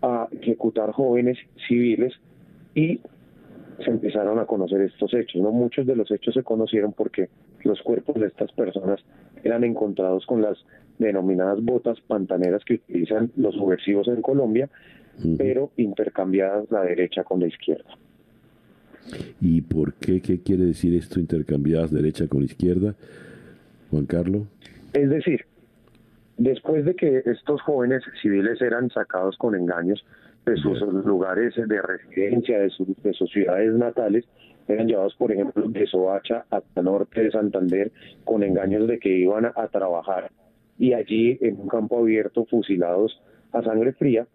[0.00, 2.12] a ejecutar jóvenes civiles
[2.76, 3.00] y
[3.84, 5.42] se empezaron a conocer estos hechos.
[5.42, 7.28] No muchos de los hechos se conocieron porque
[7.64, 9.00] los cuerpos de estas personas
[9.44, 10.58] eran encontrados con las
[10.98, 14.68] denominadas botas pantaneras que utilizan los subversivos en Colombia,
[15.36, 17.90] pero intercambiadas la derecha con la izquierda.
[19.40, 20.20] ¿Y por qué?
[20.20, 22.94] ¿Qué quiere decir esto, intercambiadas derecha con izquierda,
[23.90, 24.46] Juan Carlos?
[24.92, 25.44] Es decir,
[26.42, 30.04] Después de que estos jóvenes civiles eran sacados con engaños
[30.46, 32.72] de sus lugares de residencia, de,
[33.04, 34.24] de sus ciudades natales,
[34.68, 37.92] eran llevados, por ejemplo, de Soacha hasta norte de Santander
[38.24, 40.30] con engaños de que iban a, trabajar
[40.78, 43.20] y allí en un campo abierto fusilados
[43.52, 44.26] a sangre fría,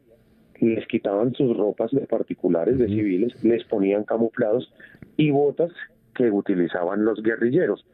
[0.60, 4.72] les quitaban sus ropas de particulares, de civiles, les ponían camuflados
[5.18, 5.72] y botas
[6.16, 7.86] que utilizaban los guerrilleros,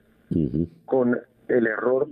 [0.85, 2.07] con el error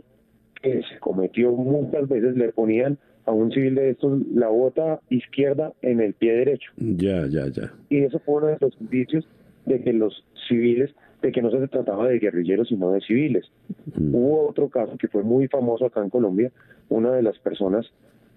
[0.62, 5.74] que se cometió muchas veces, le ponían a un civil de estos la bota izquierda
[5.82, 6.72] en el pie derecho.
[6.78, 7.74] Ya, ya, ya.
[7.90, 9.28] Y eso fue uno de los indicios
[9.66, 13.46] de que los civiles, de que no se trataba de guerrilleros, sino de civiles.
[13.98, 16.52] Hubo otro caso que fue muy famoso acá en Colombia,
[16.90, 17.86] una de las personas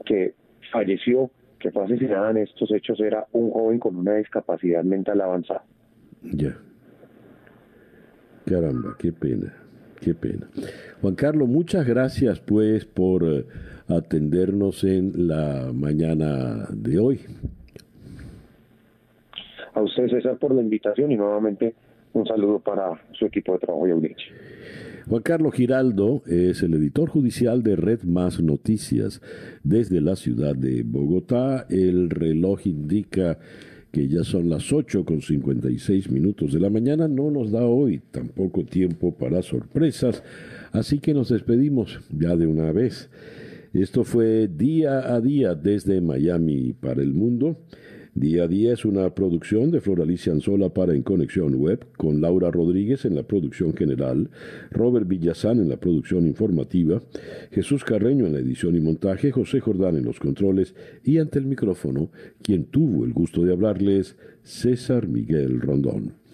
[0.04, 0.34] que
[0.70, 5.64] falleció, que fue asesinada en estos hechos, era un joven con una discapacidad mental avanzada.
[6.22, 6.56] Ya.
[8.44, 9.54] Caramba, qué pena.
[10.00, 10.46] Qué pena.
[11.00, 13.46] Juan Carlos, muchas gracias pues por eh,
[13.88, 17.20] atendernos en la mañana de hoy.
[19.74, 21.74] A usted, César, por la invitación y nuevamente
[22.12, 24.26] un saludo para su equipo de trabajo y audiencia.
[25.08, 29.20] Juan Carlos Giraldo es el editor judicial de Red Más Noticias
[29.62, 31.66] desde la ciudad de Bogotá.
[31.68, 33.38] El reloj indica
[33.92, 38.00] que ya son las 8 con 56 minutos de la mañana, no nos da hoy
[38.10, 40.24] tampoco tiempo para sorpresas,
[40.72, 43.10] así que nos despedimos ya de una vez.
[43.72, 47.56] Esto fue día a día desde Miami para el mundo.
[48.16, 52.48] Día a día es una producción de Floralicia Anzola para En Conexión Web, con Laura
[52.52, 54.30] Rodríguez en la producción general,
[54.70, 57.02] Robert Villazán en la producción informativa,
[57.50, 61.46] Jesús Carreño en la edición y montaje, José Jordán en los controles y ante el
[61.46, 66.24] micrófono, quien tuvo el gusto de hablarles, César Miguel Rondón.